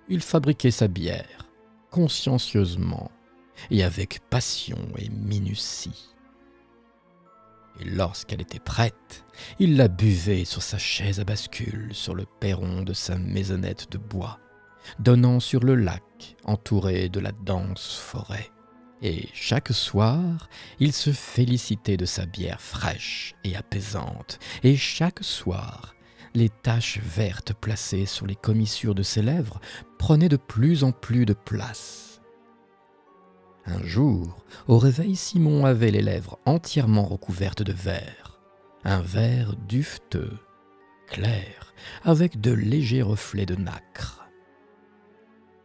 Il 0.10 0.22
fabriquait 0.22 0.72
sa 0.72 0.88
bière, 0.88 1.50
consciencieusement, 1.92 3.12
et 3.72 3.84
avec 3.84 4.20
passion 4.30 4.78
et 4.98 5.10
minutie. 5.10 6.14
Et 7.80 7.86
lorsqu'elle 7.86 8.42
était 8.42 8.60
prête, 8.60 9.26
il 9.60 9.78
la 9.78 9.88
buvait 9.88 10.46
sur 10.46 10.62
sa 10.62 10.78
chaise 10.78 11.20
à 11.20 11.24
bascule 11.24 11.90
sur 11.92 12.14
le 12.14 12.26
perron 12.40 12.84
de 12.84 12.94
sa 12.94 13.18
maisonnette 13.18 13.92
de 13.92 13.98
bois, 13.98 14.40
donnant 15.00 15.40
sur 15.40 15.62
le 15.62 15.76
lac 15.76 16.36
entouré 16.44 17.10
de 17.10 17.20
la 17.20 17.32
dense 17.32 17.96
forêt. 17.96 18.52
Et 19.02 19.28
chaque 19.34 19.74
soir, 19.74 20.50
il 20.80 20.94
se 20.94 21.12
félicitait 21.12 21.98
de 21.98 22.06
sa 22.06 22.26
bière 22.26 22.62
fraîche 22.62 23.36
et 23.44 23.56
apaisante, 23.56 24.40
et 24.64 24.78
chaque 24.78 25.24
soir, 25.24 25.96
les 26.36 26.50
taches 26.50 27.00
vertes 27.00 27.54
placées 27.54 28.06
sur 28.06 28.26
les 28.26 28.36
commissures 28.36 28.96
de 28.96 29.04
ses 29.04 29.22
lèvres 29.22 29.60
prenaient 30.00 30.30
de 30.30 30.38
plus 30.38 30.84
en 30.84 30.92
plus 30.92 31.26
de 31.26 31.34
place 31.34 32.13
un 33.66 33.82
jour, 33.84 34.44
au 34.68 34.78
réveil, 34.78 35.16
Simon 35.16 35.66
avait 35.66 35.92
les 35.92 36.02
lèvres 36.02 36.38
entièrement 36.46 37.06
recouvertes 37.06 37.64
de 37.64 37.72
verre. 37.72 38.42
Un 38.84 39.00
verre 39.00 39.56
dufteux, 39.56 40.38
clair, 41.08 41.74
avec 42.04 42.42
de 42.42 42.52
légers 42.52 43.02
reflets 43.02 43.46
de 43.46 43.56
nacre. 43.56 44.28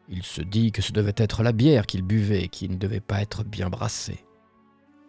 Il 0.09 0.23
se 0.23 0.41
dit 0.41 0.71
que 0.71 0.81
ce 0.81 0.93
devait 0.93 1.15
être 1.17 1.43
la 1.43 1.53
bière 1.53 1.87
qu'il 1.87 2.03
buvait 2.03 2.49
qui 2.49 2.69
ne 2.69 2.77
devait 2.77 3.01
pas 3.01 3.21
être 3.21 3.45
bien 3.45 3.69
brassée. 3.69 4.25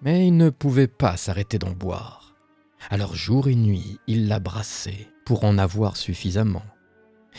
Mais 0.01 0.27
il 0.27 0.35
ne 0.35 0.49
pouvait 0.49 0.87
pas 0.87 1.15
s'arrêter 1.15 1.59
d'en 1.59 1.71
boire. 1.71 2.35
Alors 2.89 3.15
jour 3.15 3.47
et 3.47 3.55
nuit, 3.55 3.99
il 4.07 4.27
la 4.27 4.39
brassait 4.39 5.07
pour 5.25 5.43
en 5.43 5.57
avoir 5.57 5.95
suffisamment. 5.95 6.65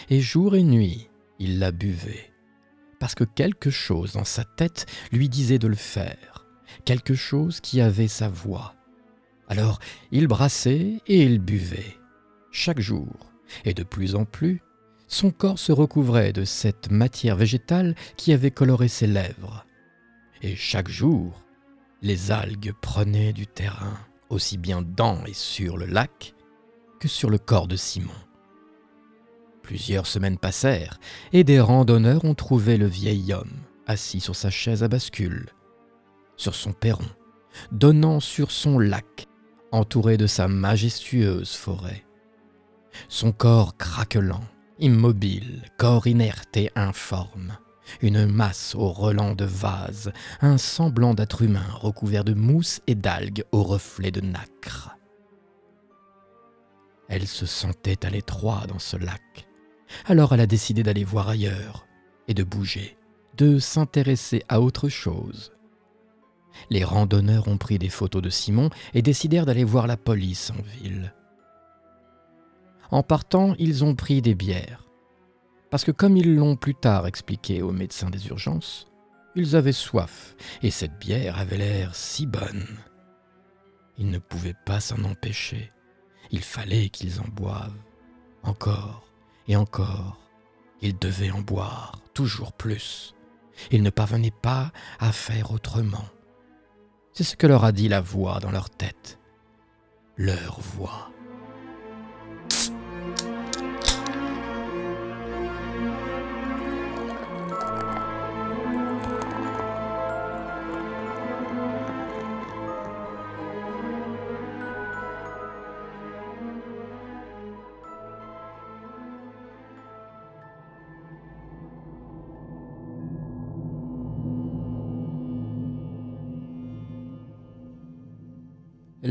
Et 0.08 0.20
jour 0.20 0.54
et 0.54 0.62
nuit, 0.62 1.10
il 1.38 1.58
la 1.58 1.72
buvait 1.72 2.29
parce 3.00 3.16
que 3.16 3.24
quelque 3.24 3.70
chose 3.70 4.12
dans 4.12 4.24
sa 4.24 4.44
tête 4.44 4.86
lui 5.10 5.28
disait 5.28 5.58
de 5.58 5.66
le 5.66 5.74
faire, 5.74 6.46
quelque 6.84 7.14
chose 7.14 7.60
qui 7.60 7.80
avait 7.80 8.06
sa 8.06 8.28
voix. 8.28 8.74
Alors 9.48 9.80
il 10.12 10.28
brassait 10.28 11.00
et 11.08 11.24
il 11.24 11.40
buvait, 11.40 11.96
chaque 12.52 12.78
jour, 12.78 13.32
et 13.64 13.74
de 13.74 13.82
plus 13.82 14.14
en 14.14 14.24
plus, 14.24 14.62
son 15.08 15.32
corps 15.32 15.58
se 15.58 15.72
recouvrait 15.72 16.32
de 16.32 16.44
cette 16.44 16.92
matière 16.92 17.34
végétale 17.34 17.96
qui 18.16 18.32
avait 18.32 18.52
coloré 18.52 18.86
ses 18.86 19.08
lèvres. 19.08 19.66
Et 20.42 20.54
chaque 20.54 20.88
jour, 20.88 21.42
les 22.00 22.30
algues 22.30 22.72
prenaient 22.80 23.32
du 23.32 23.46
terrain, 23.46 23.98
aussi 24.28 24.56
bien 24.56 24.82
dans 24.82 25.24
et 25.24 25.34
sur 25.34 25.76
le 25.76 25.86
lac 25.86 26.34
que 27.00 27.08
sur 27.08 27.28
le 27.28 27.38
corps 27.38 27.66
de 27.66 27.76
Simon. 27.76 28.12
Plusieurs 29.70 30.08
semaines 30.08 30.36
passèrent, 30.36 30.98
et 31.32 31.44
des 31.44 31.60
randonneurs 31.60 32.24
ont 32.24 32.34
trouvé 32.34 32.76
le 32.76 32.86
vieil 32.86 33.32
homme, 33.32 33.60
assis 33.86 34.18
sur 34.18 34.34
sa 34.34 34.50
chaise 34.50 34.82
à 34.82 34.88
bascule, 34.88 35.48
sur 36.36 36.56
son 36.56 36.72
perron, 36.72 37.06
donnant 37.70 38.18
sur 38.18 38.50
son 38.50 38.80
lac, 38.80 39.28
entouré 39.70 40.16
de 40.16 40.26
sa 40.26 40.48
majestueuse 40.48 41.54
forêt. 41.54 42.04
Son 43.08 43.30
corps 43.30 43.76
craquelant, 43.76 44.42
immobile, 44.80 45.62
corps 45.78 46.08
inerte 46.08 46.56
et 46.56 46.72
informe, 46.74 47.56
une 48.02 48.26
masse 48.26 48.74
au 48.74 48.88
relent 48.88 49.36
de 49.36 49.44
vase, 49.44 50.10
un 50.40 50.58
semblant 50.58 51.14
d'être 51.14 51.42
humain 51.42 51.70
recouvert 51.80 52.24
de 52.24 52.34
mousse 52.34 52.80
et 52.88 52.96
d'algues 52.96 53.44
au 53.52 53.62
reflet 53.62 54.10
de 54.10 54.20
nacre. 54.20 54.96
Elle 57.08 57.28
se 57.28 57.46
sentait 57.46 58.04
à 58.04 58.10
l'étroit 58.10 58.64
dans 58.66 58.80
ce 58.80 58.96
lac, 58.96 59.46
alors 60.06 60.32
elle 60.32 60.40
a 60.40 60.46
décidé 60.46 60.82
d'aller 60.82 61.04
voir 61.04 61.28
ailleurs 61.28 61.86
et 62.28 62.34
de 62.34 62.44
bouger, 62.44 62.96
de 63.36 63.58
s'intéresser 63.58 64.42
à 64.48 64.60
autre 64.60 64.88
chose. 64.88 65.52
Les 66.68 66.84
randonneurs 66.84 67.48
ont 67.48 67.58
pris 67.58 67.78
des 67.78 67.88
photos 67.88 68.22
de 68.22 68.30
Simon 68.30 68.70
et 68.94 69.02
décidèrent 69.02 69.46
d'aller 69.46 69.64
voir 69.64 69.86
la 69.86 69.96
police 69.96 70.50
en 70.50 70.62
ville. 70.62 71.14
En 72.90 73.02
partant, 73.02 73.54
ils 73.58 73.84
ont 73.84 73.94
pris 73.94 74.20
des 74.20 74.34
bières. 74.34 74.86
Parce 75.70 75.84
que 75.84 75.92
comme 75.92 76.16
ils 76.16 76.34
l'ont 76.34 76.56
plus 76.56 76.74
tard 76.74 77.06
expliqué 77.06 77.62
aux 77.62 77.70
médecins 77.70 78.10
des 78.10 78.26
urgences, 78.28 78.88
ils 79.36 79.54
avaient 79.54 79.72
soif 79.72 80.34
et 80.62 80.70
cette 80.70 80.98
bière 80.98 81.38
avait 81.38 81.58
l'air 81.58 81.94
si 81.94 82.26
bonne. 82.26 82.66
Ils 83.96 84.10
ne 84.10 84.18
pouvaient 84.18 84.56
pas 84.66 84.80
s'en 84.80 85.04
empêcher. 85.04 85.70
Il 86.32 86.42
fallait 86.42 86.88
qu'ils 86.88 87.20
en 87.20 87.28
boivent. 87.28 87.78
Encore 88.42 89.09
et 89.50 89.56
encore, 89.56 90.16
ils 90.80 90.96
devaient 90.96 91.32
en 91.32 91.40
boire 91.40 91.98
toujours 92.14 92.52
plus. 92.52 93.16
Ils 93.72 93.82
ne 93.82 93.90
parvenaient 93.90 94.30
pas 94.30 94.70
à 95.00 95.10
faire 95.10 95.50
autrement. 95.50 96.04
C'est 97.12 97.24
ce 97.24 97.34
que 97.34 97.48
leur 97.48 97.64
a 97.64 97.72
dit 97.72 97.88
la 97.88 98.00
voix 98.00 98.38
dans 98.38 98.52
leur 98.52 98.70
tête. 98.70 99.18
Leur 100.16 100.60
voix. 100.60 101.10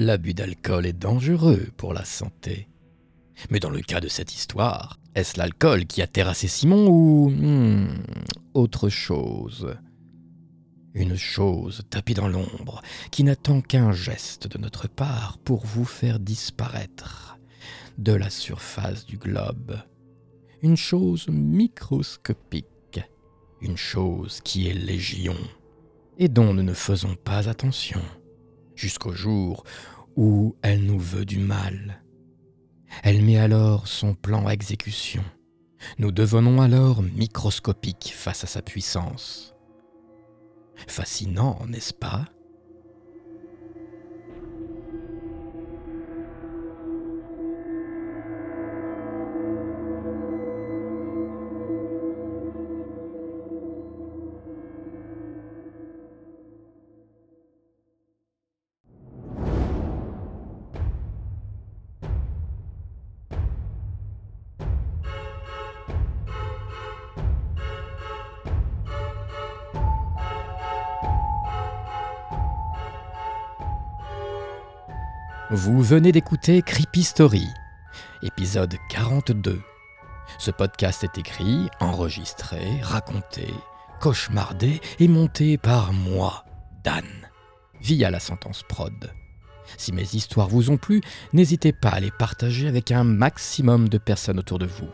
L'abus 0.10 0.34
d'alcool 0.34 0.88
est 0.88 0.94
dangereux 0.94 1.68
pour 1.78 1.94
la 1.94 2.04
santé. 2.04 2.68
Mais 3.52 3.60
dans 3.60 3.70
le 3.70 3.82
cas 3.82 4.00
de 4.00 4.08
cette 4.08 4.34
histoire, 4.34 4.98
est-ce 5.14 5.38
l'alcool 5.38 5.86
qui 5.86 6.02
a 6.02 6.08
terrassé 6.08 6.48
Simon 6.48 6.88
ou 6.88 7.30
hmm, 7.30 8.02
autre 8.56 8.90
chose? 8.90 9.76
Une 10.96 11.16
chose 11.16 11.84
tapie 11.92 12.16
dans 12.16 12.28
l'ombre 12.28 12.82
qui 13.12 13.24
n'attend 13.24 13.62
qu'un 13.62 13.92
geste 13.92 14.48
de 14.48 14.58
notre 14.58 14.88
part 14.88 15.38
pour 15.46 15.64
vous 15.64 15.86
faire 15.86 16.20
disparaître 16.20 17.38
de 18.00 18.14
la 18.14 18.32
surface 18.32 19.06
du 19.06 19.20
globe. 19.20 19.78
Une 20.64 20.76
chose 20.76 21.28
microscopique, 21.28 23.00
une 23.62 23.78
chose 23.78 24.42
qui 24.44 24.70
est 24.70 24.74
légion 24.74 25.38
et 26.18 26.30
dont 26.30 26.56
nous 26.56 26.64
ne 26.64 26.74
faisons 26.74 27.14
pas 27.14 27.48
attention 27.48 28.02
jusqu'au 28.76 29.12
jour 29.12 29.64
où 30.16 30.56
elle 30.62 30.86
nous 30.86 31.00
veut 31.00 31.26
du 31.26 31.40
mal 31.40 32.02
elle 33.04 33.24
met 33.24 33.38
alors 33.38 33.88
son 33.88 34.14
plan 34.14 34.48
à 34.48 34.52
exécution. 34.52 35.24
Nous 35.98 36.12
devenons 36.12 36.62
alors 36.62 37.02
microscopiques 37.02 38.14
face 38.16 38.44
à 38.44 38.48
sa 38.48 38.62
puissance. 38.62 39.56
Fascinant, 40.88 41.60
n'est-ce 41.68 41.94
pas? 41.94 42.26
Vous 75.52 75.82
venez 75.82 76.12
d'écouter 76.12 76.62
Creepy 76.62 77.02
Story, 77.02 77.48
épisode 78.22 78.76
42. 78.92 79.60
Ce 80.38 80.52
podcast 80.52 81.04
est 81.04 81.18
écrit, 81.18 81.70
enregistré, 81.80 82.80
raconté, 82.84 83.48
cauchemardé 84.00 84.80
et 85.00 85.08
monté 85.08 85.58
par 85.58 85.92
moi, 85.92 86.46
Dan, 86.84 87.08
via 87.82 88.12
la 88.12 88.20
sentence 88.20 88.62
prod. 88.62 89.12
Si 89.76 89.92
mes 89.92 90.14
histoires 90.14 90.50
vous 90.50 90.70
ont 90.70 90.78
plu, 90.78 91.02
n'hésitez 91.34 91.74
pas 91.74 91.90
à 91.90 92.00
les 92.00 92.12
partager 92.12 92.68
avec 92.68 92.92
un 92.92 93.04
maximum 93.04 93.90
de 93.90 93.98
personnes 93.98 94.38
autour 94.38 94.60
de 94.60 94.68
vous. 94.68 94.90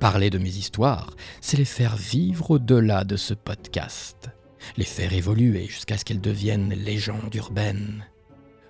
Parler 0.00 0.30
de 0.30 0.38
mes 0.38 0.56
histoires, 0.56 1.10
c'est 1.42 1.58
les 1.58 1.66
faire 1.66 1.96
vivre 1.96 2.52
au-delà 2.52 3.04
de 3.04 3.16
ce 3.16 3.34
podcast, 3.34 4.30
les 4.78 4.86
faire 4.86 5.12
évoluer 5.12 5.66
jusqu'à 5.66 5.98
ce 5.98 6.06
qu'elles 6.06 6.22
deviennent 6.22 6.72
légendes 6.72 7.34
urbaines. 7.34 8.06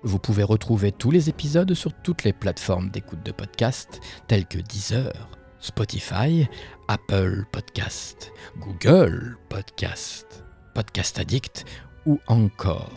Vous 0.03 0.19
pouvez 0.19 0.43
retrouver 0.43 0.91
tous 0.91 1.11
les 1.11 1.29
épisodes 1.29 1.73
sur 1.73 1.91
toutes 2.03 2.23
les 2.23 2.33
plateformes 2.33 2.89
d'écoute 2.89 3.23
de 3.23 3.31
podcast 3.31 3.99
telles 4.27 4.45
que 4.45 4.59
Deezer, 4.59 5.29
Spotify, 5.59 6.47
Apple 6.87 7.45
Podcast, 7.51 8.31
Google 8.57 9.37
Podcast, 9.49 10.43
Podcast 10.75 11.19
Addict 11.19 11.65
ou 12.05 12.19
encore. 12.27 12.91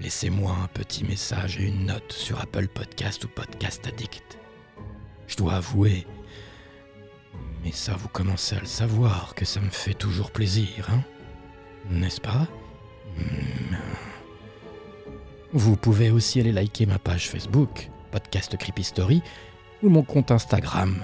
Laissez-moi 0.00 0.56
un 0.62 0.68
petit 0.68 1.04
message 1.04 1.58
et 1.58 1.64
une 1.64 1.86
note 1.86 2.12
sur 2.12 2.40
Apple 2.40 2.68
Podcast 2.68 3.24
ou 3.24 3.28
Podcast 3.28 3.86
Addict. 3.86 4.38
Je 5.26 5.36
dois 5.36 5.54
avouer, 5.54 6.06
mais 7.64 7.72
ça 7.72 7.94
vous 7.94 8.08
commencez 8.08 8.56
à 8.56 8.60
le 8.60 8.66
savoir 8.66 9.34
que 9.34 9.44
ça 9.44 9.60
me 9.60 9.70
fait 9.70 9.94
toujours 9.94 10.30
plaisir, 10.30 10.88
hein 10.90 11.02
N'est-ce 11.90 12.20
pas? 12.20 12.46
Vous 15.54 15.76
pouvez 15.76 16.10
aussi 16.10 16.40
aller 16.40 16.50
liker 16.50 16.86
ma 16.86 16.98
page 16.98 17.28
Facebook, 17.28 17.90
Podcast 18.10 18.56
Creepy 18.56 18.84
Story, 18.84 19.22
ou 19.82 19.90
mon 19.90 20.02
compte 20.02 20.30
Instagram, 20.30 20.96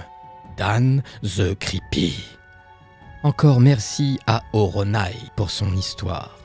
Dan 0.57 1.03
the 1.23 1.55
Creepy. 1.59 2.15
Encore 3.25 3.61
merci 3.61 4.19
à 4.27 4.43
Oronai 4.55 5.13
pour 5.37 5.51
son 5.51 5.77
histoire. 5.77 6.39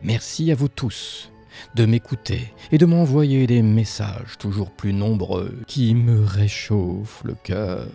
Merci 0.03 0.51
à 0.51 0.55
vous 0.55 0.67
tous 0.67 1.31
de 1.75 1.85
m'écouter 1.85 2.53
et 2.71 2.77
de 2.77 2.85
m'envoyer 2.85 3.47
des 3.47 3.61
messages 3.61 4.37
toujours 4.39 4.71
plus 4.71 4.93
nombreux 4.93 5.59
qui 5.67 5.93
me 5.93 6.25
réchauffent 6.25 7.23
le 7.23 7.35
cœur, 7.35 7.87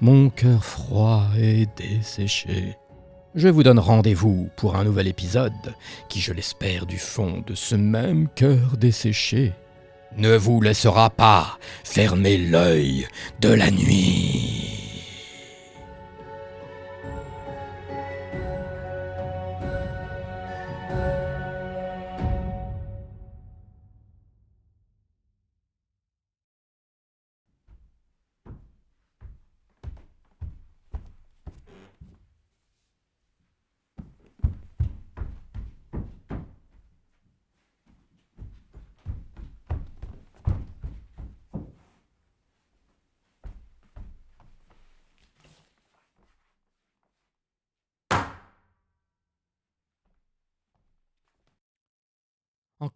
mon 0.00 0.30
cœur 0.30 0.64
froid 0.64 1.26
et 1.38 1.66
desséché. 1.76 2.76
Je 3.34 3.48
vous 3.48 3.62
donne 3.62 3.78
rendez-vous 3.78 4.48
pour 4.56 4.76
un 4.76 4.84
nouvel 4.84 5.08
épisode 5.08 5.52
qui, 6.08 6.20
je 6.20 6.32
l'espère 6.32 6.86
du 6.86 6.98
fond 6.98 7.42
de 7.46 7.54
ce 7.54 7.76
même 7.76 8.28
cœur 8.34 8.76
desséché, 8.76 9.52
ne 10.16 10.36
vous 10.36 10.60
laissera 10.60 11.10
pas 11.10 11.58
fermer 11.84 12.38
l'œil 12.38 13.06
de 13.40 13.50
la 13.50 13.70
nuit. 13.70 14.39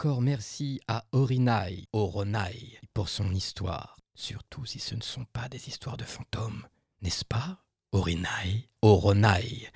Encore 0.05 0.21
merci 0.21 0.83
à 0.87 1.03
Orinai, 1.13 1.87
Oronai, 1.95 2.79
pour 2.93 3.09
son 3.09 3.33
histoire, 3.33 3.97
surtout 4.15 4.67
si 4.67 4.79
ce 4.79 4.95
ne 4.95 5.01
sont 5.01 5.25
pas 5.33 5.49
des 5.49 5.69
histoires 5.69 5.97
de 5.97 6.05
fantômes, 6.05 6.67
n'est-ce 7.01 7.25
pas 7.25 7.65
Orinai, 7.91 8.69
Oronai? 8.83 9.71